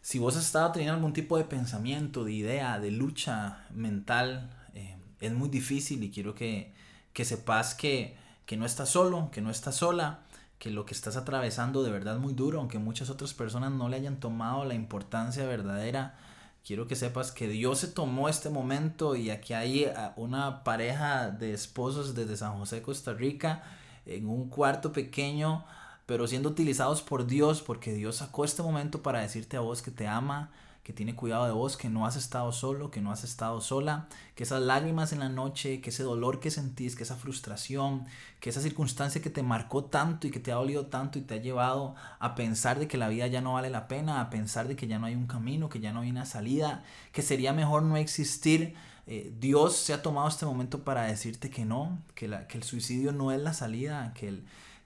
Si 0.00 0.20
vos 0.20 0.36
has 0.36 0.44
estado 0.44 0.70
teniendo 0.70 0.94
algún 0.94 1.12
tipo 1.12 1.36
de 1.36 1.42
pensamiento, 1.42 2.24
de 2.24 2.32
idea, 2.32 2.78
de 2.78 2.92
lucha 2.92 3.66
mental, 3.70 4.48
eh, 4.74 4.96
es 5.18 5.32
muy 5.32 5.48
difícil 5.48 6.04
y 6.04 6.12
quiero 6.12 6.36
que, 6.36 6.72
que 7.12 7.24
sepas 7.24 7.74
que, 7.74 8.16
que 8.46 8.56
no 8.56 8.64
estás 8.64 8.90
solo, 8.90 9.32
que 9.32 9.40
no 9.40 9.50
estás 9.50 9.74
sola 9.74 10.20
que 10.60 10.70
lo 10.70 10.86
que 10.86 10.94
estás 10.94 11.16
atravesando 11.16 11.82
de 11.82 11.90
verdad 11.90 12.14
es 12.14 12.20
muy 12.20 12.32
duro, 12.32 12.60
aunque 12.60 12.78
muchas 12.78 13.10
otras 13.10 13.34
personas 13.34 13.72
no 13.72 13.88
le 13.88 13.96
hayan 13.96 14.20
tomado 14.20 14.64
la 14.64 14.74
importancia 14.74 15.44
verdadera. 15.44 16.16
Quiero 16.64 16.86
que 16.86 16.96
sepas 16.96 17.32
que 17.32 17.48
Dios 17.48 17.80
se 17.80 17.88
tomó 17.88 18.28
este 18.28 18.48
momento 18.48 19.16
y 19.16 19.30
aquí 19.30 19.52
hay 19.52 19.90
una 20.16 20.64
pareja 20.64 21.28
de 21.30 21.52
esposos 21.52 22.14
desde 22.14 22.36
San 22.36 22.56
José, 22.56 22.80
Costa 22.80 23.12
Rica, 23.12 23.64
en 24.06 24.28
un 24.28 24.48
cuarto 24.48 24.92
pequeño, 24.92 25.64
pero 26.06 26.26
siendo 26.26 26.50
utilizados 26.50 27.02
por 27.02 27.26
Dios, 27.26 27.62
porque 27.62 27.92
Dios 27.92 28.16
sacó 28.16 28.44
este 28.44 28.62
momento 28.62 29.02
para 29.02 29.20
decirte 29.20 29.56
a 29.56 29.60
vos 29.60 29.82
que 29.82 29.90
te 29.90 30.06
ama, 30.06 30.50
que 30.84 30.92
tiene 30.92 31.16
cuidado 31.16 31.46
de 31.46 31.52
vos, 31.52 31.78
que 31.78 31.88
no 31.88 32.04
has 32.04 32.14
estado 32.14 32.52
solo, 32.52 32.90
que 32.90 33.00
no 33.00 33.10
has 33.10 33.24
estado 33.24 33.62
sola, 33.62 34.06
que 34.34 34.42
esas 34.42 34.60
lágrimas 34.60 35.14
en 35.14 35.20
la 35.20 35.30
noche, 35.30 35.80
que 35.80 35.88
ese 35.88 36.02
dolor 36.02 36.40
que 36.40 36.50
sentís, 36.50 36.94
que 36.94 37.04
esa 37.04 37.16
frustración, 37.16 38.04
que 38.38 38.50
esa 38.50 38.60
circunstancia 38.60 39.22
que 39.22 39.30
te 39.30 39.42
marcó 39.42 39.86
tanto 39.86 40.26
y 40.26 40.30
que 40.30 40.40
te 40.40 40.52
ha 40.52 40.56
dolido 40.56 40.86
tanto 40.86 41.18
y 41.18 41.22
te 41.22 41.34
ha 41.34 41.38
llevado 41.38 41.94
a 42.18 42.34
pensar 42.34 42.78
de 42.78 42.86
que 42.86 42.98
la 42.98 43.08
vida 43.08 43.26
ya 43.28 43.40
no 43.40 43.54
vale 43.54 43.70
la 43.70 43.88
pena, 43.88 44.20
a 44.20 44.28
pensar 44.28 44.68
de 44.68 44.76
que 44.76 44.86
ya 44.86 44.98
no 44.98 45.06
hay 45.06 45.14
un 45.14 45.26
camino, 45.26 45.70
que 45.70 45.80
ya 45.80 45.94
no 45.94 46.00
hay 46.00 46.10
una 46.10 46.26
salida, 46.26 46.84
que 47.12 47.22
sería 47.22 47.54
mejor 47.54 47.82
no 47.82 47.96
existir. 47.96 48.74
Eh, 49.06 49.32
Dios 49.38 49.76
se 49.76 49.92
ha 49.92 50.02
tomado 50.02 50.28
este 50.28 50.46
momento 50.46 50.84
para 50.84 51.04
decirte 51.04 51.50
que 51.50 51.64
no, 51.64 52.02
que, 52.14 52.28
la, 52.28 52.46
que 52.46 52.58
el 52.58 52.64
suicidio 52.64 53.12
no 53.12 53.32
es 53.32 53.40
la 53.40 53.52
salida, 53.52 54.12
que 54.14 54.28
el 54.28 54.44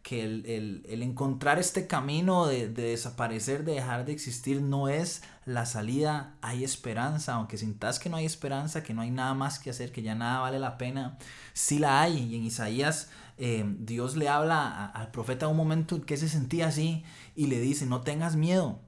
que 0.08 0.24
el, 0.24 1.02
encontrar 1.02 1.58
este 1.58 1.86
camino 1.86 2.46
de, 2.46 2.68
desaparecer, 2.68 3.64
de 3.64 3.72
dejar 3.74 4.06
de 4.06 4.12
existir, 4.12 4.62
no 4.62 4.88
es 4.88 5.22
la 5.44 5.66
salida, 5.66 6.34
hay 6.40 6.64
esperanza, 6.64 7.34
aunque 7.34 7.58
sintas 7.58 7.98
que 7.98 8.08
no 8.08 8.16
hay 8.16 8.24
esperanza, 8.24 8.82
que 8.82 8.94
no 8.94 9.02
hay 9.02 9.10
nada 9.10 9.34
más 9.34 9.58
que 9.58 9.68
hacer, 9.68 9.92
que 9.92 10.00
ya 10.00 10.14
nada 10.14 10.40
vale 10.40 10.58
la 10.58 10.78
pena, 10.78 11.18
sí 11.52 11.78
la 11.78 12.00
hay. 12.00 12.18
Y 12.24 12.36
en 12.36 12.44
Isaías 12.44 13.10
eh, 13.36 13.64
Dios 13.80 14.16
le 14.16 14.30
habla 14.30 14.86
al 14.86 15.10
profeta 15.10 15.46
un 15.46 15.58
momento 15.58 16.00
que 16.00 16.16
se 16.16 16.28
sentía 16.30 16.68
así 16.68 17.04
y 17.36 17.48
le 17.48 17.60
dice, 17.60 17.84
no 17.84 18.00
tengas 18.00 18.34
miedo 18.34 18.80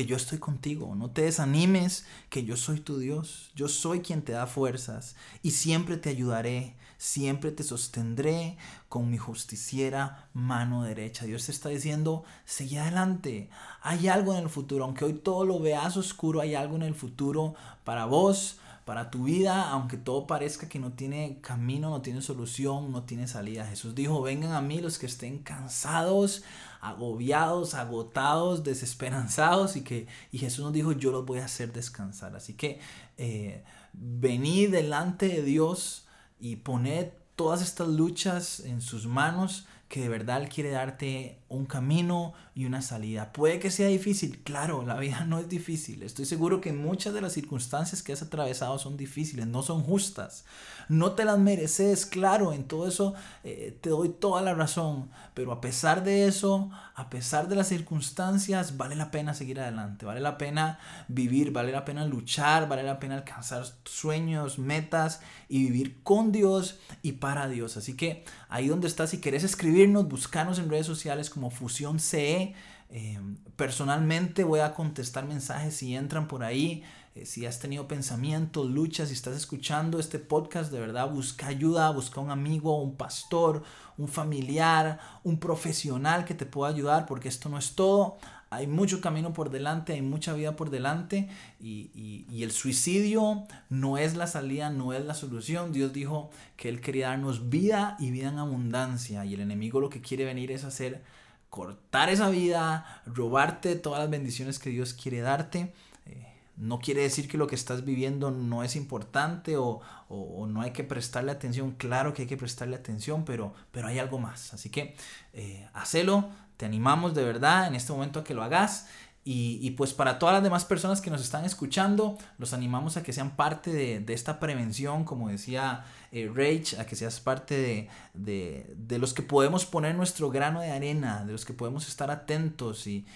que 0.00 0.06
yo 0.06 0.16
estoy 0.16 0.38
contigo, 0.38 0.94
no 0.94 1.10
te 1.10 1.20
desanimes, 1.20 2.06
que 2.30 2.42
yo 2.42 2.56
soy 2.56 2.80
tu 2.80 2.96
Dios, 2.96 3.50
yo 3.54 3.68
soy 3.68 4.00
quien 4.00 4.22
te 4.22 4.32
da 4.32 4.46
fuerzas 4.46 5.14
y 5.42 5.50
siempre 5.50 5.98
te 5.98 6.08
ayudaré, 6.08 6.74
siempre 6.96 7.52
te 7.52 7.62
sostendré 7.64 8.56
con 8.88 9.10
mi 9.10 9.18
justiciera 9.18 10.30
mano 10.32 10.84
derecha. 10.84 11.26
Dios 11.26 11.44
te 11.44 11.52
está 11.52 11.68
diciendo, 11.68 12.24
sigue 12.46 12.78
adelante, 12.78 13.50
hay 13.82 14.08
algo 14.08 14.32
en 14.32 14.44
el 14.44 14.48
futuro, 14.48 14.84
aunque 14.84 15.04
hoy 15.04 15.12
todo 15.12 15.44
lo 15.44 15.60
veas 15.60 15.98
oscuro, 15.98 16.40
hay 16.40 16.54
algo 16.54 16.76
en 16.76 16.82
el 16.84 16.94
futuro 16.94 17.54
para 17.84 18.06
vos, 18.06 18.56
para 18.86 19.10
tu 19.10 19.24
vida, 19.24 19.68
aunque 19.68 19.98
todo 19.98 20.26
parezca 20.26 20.66
que 20.66 20.78
no 20.78 20.92
tiene 20.92 21.40
camino, 21.42 21.90
no 21.90 22.00
tiene 22.00 22.22
solución, 22.22 22.90
no 22.90 23.02
tiene 23.02 23.28
salida. 23.28 23.66
Jesús 23.66 23.94
dijo, 23.94 24.22
vengan 24.22 24.52
a 24.52 24.62
mí 24.62 24.80
los 24.80 24.98
que 24.98 25.04
estén 25.04 25.40
cansados, 25.40 26.42
agobiados, 26.80 27.74
agotados, 27.74 28.64
desesperanzados 28.64 29.76
y 29.76 29.82
que 29.82 30.06
y 30.32 30.38
Jesús 30.38 30.64
nos 30.64 30.72
dijo, 30.72 30.92
yo 30.92 31.10
los 31.10 31.26
voy 31.26 31.40
a 31.40 31.44
hacer 31.44 31.72
descansar. 31.72 32.34
Así 32.36 32.54
que 32.54 32.80
eh, 33.18 33.64
venid 33.92 34.70
delante 34.70 35.28
de 35.28 35.42
Dios 35.42 36.06
y 36.38 36.56
poned 36.56 37.08
todas 37.36 37.62
estas 37.62 37.88
luchas 37.88 38.60
en 38.60 38.80
sus 38.80 39.06
manos 39.06 39.66
que 39.88 40.02
de 40.02 40.08
verdad 40.08 40.42
Él 40.42 40.48
quiere 40.48 40.70
darte 40.70 41.39
un 41.50 41.66
camino 41.66 42.32
y 42.54 42.64
una 42.64 42.80
salida. 42.80 43.32
Puede 43.32 43.58
que 43.58 43.70
sea 43.70 43.88
difícil, 43.88 44.38
claro, 44.42 44.84
la 44.86 44.96
vida 44.96 45.24
no 45.26 45.38
es 45.38 45.48
difícil. 45.48 46.02
Estoy 46.02 46.24
seguro 46.24 46.60
que 46.60 46.72
muchas 46.72 47.12
de 47.12 47.20
las 47.20 47.32
circunstancias 47.32 48.02
que 48.02 48.12
has 48.12 48.22
atravesado 48.22 48.78
son 48.78 48.96
difíciles, 48.96 49.46
no 49.46 49.62
son 49.62 49.82
justas. 49.82 50.44
No 50.88 51.12
te 51.12 51.24
las 51.24 51.38
mereces, 51.38 52.06
claro, 52.06 52.52
en 52.52 52.64
todo 52.64 52.88
eso 52.88 53.14
eh, 53.44 53.76
te 53.80 53.90
doy 53.90 54.08
toda 54.08 54.42
la 54.42 54.54
razón. 54.54 55.10
Pero 55.34 55.52
a 55.52 55.60
pesar 55.60 56.04
de 56.04 56.26
eso, 56.26 56.70
a 56.94 57.10
pesar 57.10 57.48
de 57.48 57.56
las 57.56 57.68
circunstancias, 57.68 58.76
vale 58.76 58.94
la 58.94 59.10
pena 59.10 59.34
seguir 59.34 59.60
adelante, 59.60 60.06
vale 60.06 60.20
la 60.20 60.38
pena 60.38 60.78
vivir, 61.08 61.52
vale 61.52 61.72
la 61.72 61.84
pena 61.84 62.04
luchar, 62.04 62.68
vale 62.68 62.82
la 62.82 63.00
pena 63.00 63.16
alcanzar 63.16 63.64
sueños, 63.84 64.58
metas 64.58 65.20
y 65.48 65.64
vivir 65.64 66.02
con 66.02 66.30
Dios 66.30 66.78
y 67.02 67.12
para 67.12 67.48
Dios. 67.48 67.76
Así 67.76 67.96
que 67.96 68.24
ahí 68.48 68.68
donde 68.68 68.86
estás, 68.86 69.10
si 69.10 69.20
quieres 69.20 69.44
escribirnos, 69.44 70.08
buscarnos 70.08 70.58
en 70.58 70.70
redes 70.70 70.86
sociales 70.86 71.30
Fusión 71.48 72.00
CE. 72.00 72.54
Eh, 72.92 73.20
personalmente 73.54 74.42
voy 74.42 74.60
a 74.60 74.74
contestar 74.74 75.24
mensajes 75.24 75.76
si 75.76 75.94
entran 75.94 76.26
por 76.26 76.42
ahí. 76.42 76.82
Eh, 77.14 77.24
si 77.24 77.46
has 77.46 77.58
tenido 77.58 77.88
pensamientos, 77.88 78.68
luchas, 78.68 79.08
si 79.08 79.14
estás 79.14 79.36
escuchando 79.36 79.98
este 79.98 80.18
podcast, 80.18 80.72
de 80.72 80.80
verdad 80.80 81.10
busca 81.10 81.46
ayuda, 81.46 81.90
busca 81.90 82.20
un 82.20 82.30
amigo, 82.30 82.80
un 82.80 82.96
pastor, 82.96 83.62
un 83.96 84.08
familiar, 84.08 85.00
un 85.24 85.38
profesional 85.38 86.24
que 86.24 86.34
te 86.34 86.46
pueda 86.46 86.72
ayudar, 86.72 87.06
porque 87.06 87.28
esto 87.28 87.48
no 87.48 87.58
es 87.58 87.74
todo. 87.74 88.18
Hay 88.52 88.66
mucho 88.66 89.00
camino 89.00 89.32
por 89.32 89.50
delante, 89.50 89.92
hay 89.92 90.02
mucha 90.02 90.32
vida 90.32 90.56
por 90.56 90.70
delante 90.70 91.28
y, 91.60 92.26
y 92.28 92.42
el 92.42 92.50
suicidio 92.50 93.44
no 93.68 93.96
es 93.96 94.16
la 94.16 94.26
salida, 94.26 94.70
no 94.70 94.92
es 94.92 95.04
la 95.04 95.14
solución. 95.14 95.72
Dios 95.72 95.92
dijo 95.92 96.30
que 96.56 96.68
Él 96.68 96.80
quería 96.80 97.08
darnos 97.10 97.48
vida 97.48 97.96
y 98.00 98.10
vida 98.10 98.28
en 98.28 98.38
abundancia 98.38 99.24
y 99.24 99.34
el 99.34 99.40
enemigo 99.40 99.80
lo 99.80 99.88
que 99.88 100.00
quiere 100.00 100.24
venir 100.24 100.50
es 100.50 100.64
hacer 100.64 101.04
cortar 101.50 102.08
esa 102.08 102.30
vida, 102.30 103.02
robarte 103.06 103.76
todas 103.76 104.00
las 104.00 104.10
bendiciones 104.10 104.58
que 104.58 104.70
Dios 104.70 104.94
quiere 104.94 105.20
darte. 105.20 105.74
Eh, 106.06 106.34
no 106.56 106.78
quiere 106.78 107.02
decir 107.02 107.28
que 107.28 107.36
lo 107.36 107.48
que 107.48 107.56
estás 107.56 107.84
viviendo 107.84 108.30
no 108.30 108.62
es 108.62 108.76
importante 108.76 109.56
o, 109.56 109.80
no 110.08 110.62
hay 110.62 110.72
que 110.72 110.84
prestarle 110.84 111.30
atención. 111.32 111.72
Claro 111.72 112.14
que 112.14 112.22
hay 112.22 112.28
que 112.28 112.36
prestarle 112.36 112.76
atención, 112.76 113.24
pero, 113.24 113.52
pero 113.70 113.88
hay 113.88 113.98
algo 113.98 114.18
más. 114.18 114.54
Así 114.54 114.70
que 114.70 114.96
eh, 115.34 115.68
hacelo. 115.72 116.28
Te 116.56 116.66
animamos 116.66 117.14
de 117.14 117.24
verdad 117.24 117.68
en 117.68 117.74
este 117.74 117.92
momento 117.92 118.20
a 118.20 118.24
que 118.24 118.34
lo 118.34 118.42
hagas. 118.42 118.88
Y, 119.32 119.70
pues 119.76 119.94
para 119.94 120.18
todas 120.18 120.34
las 120.34 120.42
demás 120.42 120.64
personas 120.64 121.00
que 121.00 121.08
nos 121.08 121.20
están 121.20 121.44
escuchando, 121.44 122.18
los 122.38 122.52
animamos 122.52 122.96
a 122.96 123.04
que 123.04 123.12
sean 123.12 123.36
parte 123.36 123.72
de, 123.72 124.12
esta 124.12 124.40
prevención, 124.40 125.04
como 125.04 125.28
decía 125.28 125.84
eh, 126.10 126.28
Rage, 126.34 126.80
a 126.80 126.84
que 126.84 126.96
seas 126.96 127.20
parte 127.20 127.88
de, 128.12 128.98
los 128.98 129.14
que 129.14 129.22
podemos 129.22 129.66
poner 129.66 129.94
nuestro 129.94 130.30
grano 130.30 130.60
de 130.62 130.72
arena, 130.72 131.24
de 131.24 131.30
los 131.30 131.44
que 131.44 131.52
podemos 131.52 131.86
estar 131.86 132.10
atentos 132.10 132.88
y, 132.88 133.06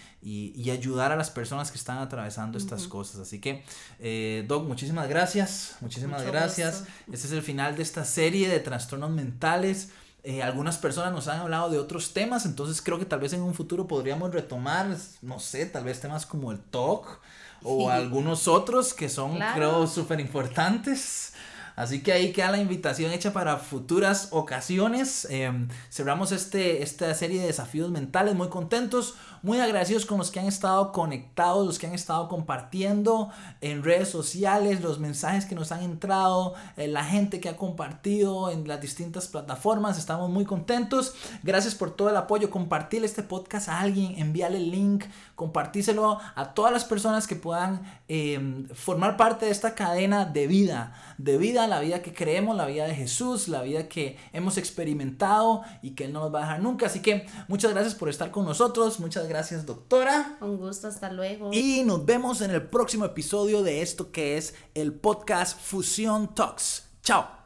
ayudar 0.71 1.11
a 1.11 1.17
las 1.17 1.31
personas 1.31 1.73
que 1.73 1.79
están 1.79 1.99
atravesando 1.99 2.59
estas 2.59 2.87
cosas. 2.87 3.21
Así 3.21 3.41
que, 3.41 3.65
eh, 3.99 4.45
Doc, 4.47 4.69
muchísimas 4.69 5.09
gracias, 5.09 5.79
muchísimas 5.81 6.23
gracias. 6.23 6.85
Este 7.13 7.27
es 7.27 7.33
el 7.33 7.43
final 7.43 7.75
de 7.75 7.83
esta 7.83 8.05
serie 8.05 8.49
de 8.49 8.61
trastornos 8.61 9.11
mentales. 9.11 9.91
Eh, 10.27 10.43
algunas 10.43 10.79
personas 10.79 11.13
nos 11.13 11.29
han 11.29 11.41
hablado 11.41 11.69
de 11.69 11.79
otros 11.79 12.15
temas, 12.15 12.47
entonces 12.47 12.81
creo 12.81 12.99
que 12.99 13.05
tal 13.05 13.21
vez 13.21 13.35
en 13.35 13.43
un 13.43 13.53
futuro 13.53 13.87
podríamos 13.87 14.33
retomar, 14.33 14.87
no 15.21 15.39
sé, 15.39 15.67
tal 15.67 15.85
vez 15.85 16.01
temas 16.01 16.25
como 16.25 16.51
el 16.51 16.59
talk 16.59 17.21
o 17.63 17.91
algunos 17.91 18.49
otros 18.49 18.95
que 18.95 19.11
son, 19.11 19.39
creo, 19.55 19.87
súper 19.87 20.21
importantes. 20.21 21.35
Así 21.77 22.03
que 22.03 22.13
ahí 22.13 22.33
queda 22.33 22.53
la 22.53 22.59
invitación 22.59 23.11
hecha 23.13 23.33
para 23.33 23.59
futuras 23.59 24.29
ocasiones. 24.31 25.27
Em, 25.29 25.69
cerramos 25.91 26.31
este, 26.31 26.83
esta 26.83 27.13
serie 27.15 27.41
de 27.41 27.49
desafíos 27.49 27.91
mentales 27.91 28.35
muy 28.35 28.49
contentos, 28.49 29.17
muy 29.45 29.61
agradecidos 29.61 30.07
con 30.07 30.17
los 30.17 30.31
que 30.31 30.41
han 30.41 30.47
estado 30.47 30.91
conectados, 30.91 31.67
los 31.67 31.79
que 31.79 31.87
han 31.87 31.93
estado 31.93 32.31
compartiendo 32.31 33.29
en 33.61 33.85
redes 33.85 34.09
sociales, 34.09 34.81
los 34.81 34.99
mensajes 34.99 35.45
que 35.45 35.55
nos 35.55 35.71
han 35.71 35.83
entrado, 35.83 36.55
eh, 36.79 36.89
la 36.89 37.05
gente 37.05 37.41
que 37.41 37.51
ha 37.51 37.57
compartido 37.59 38.51
en 38.51 38.67
las 38.67 38.81
distintas 38.81 39.29
plataformas. 39.29 39.99
Estamos 39.99 40.31
muy 40.31 40.47
contentos. 40.47 41.15
Gracias 41.43 41.75
por 41.75 41.91
todo 41.91 42.09
el 42.09 42.17
apoyo. 42.17 42.51
Compartir 42.51 43.05
este 43.05 43.23
podcast 43.23 43.69
a 43.69 43.81
alguien, 43.81 44.15
envíale 44.17 44.57
el 44.57 44.71
link, 44.71 45.05
compartíselo 45.35 46.19
a 46.35 46.55
todas 46.55 46.73
las 46.73 46.87
personas 46.87 47.27
que 47.27 47.37
puedan 47.37 47.83
em, 48.09 48.67
formar 48.69 49.19
parte 49.19 49.45
de 49.45 49.53
esta 49.53 49.75
cadena 49.75 50.25
de 50.25 50.47
vida, 50.47 50.95
de 51.19 51.37
vida 51.37 51.67
la 51.67 51.81
vida 51.81 52.01
que 52.01 52.15
creemos, 52.15 52.57
la 52.57 52.65
vida 52.65 52.87
de 52.87 52.95
Jesús, 52.95 53.49
la 53.49 53.61
vida 53.61 53.89
que 53.89 54.17
hemos 54.33 54.57
experimentado 54.57 55.61
y 55.83 55.91
que 55.91 56.05
Él 56.05 56.15
no 56.15 56.21
nos 56.21 56.35
va 56.35 56.39
a 56.39 56.43
dejar 56.43 56.63
nunca. 56.63 56.87
Así 56.87 57.01
que 57.01 57.27
muchas 57.47 57.73
gracias 57.73 57.95
por 57.95 58.09
estar 58.09 58.31
con 58.31 58.47
nosotros. 58.47 59.01
Muchas 59.01 59.29
gracias, 59.35 59.67
doctora. 59.67 60.39
Un 60.41 60.59
gusto, 60.59 60.87
hasta 60.87 61.11
luego. 61.11 61.51
Y 61.53 61.83
nos 61.85 62.07
vemos 62.07 62.41
en 62.41 62.53
el 62.53 62.63
próximo 62.63 63.05
episodio 63.05 63.65
de 63.65 63.83
esto 63.83 64.13
que 64.13 64.37
es 64.37 64.55
el 64.75 64.95
podcast 64.95 65.59
Fusión 65.61 66.37
Talks. 66.37 66.85
Chao. 67.03 67.44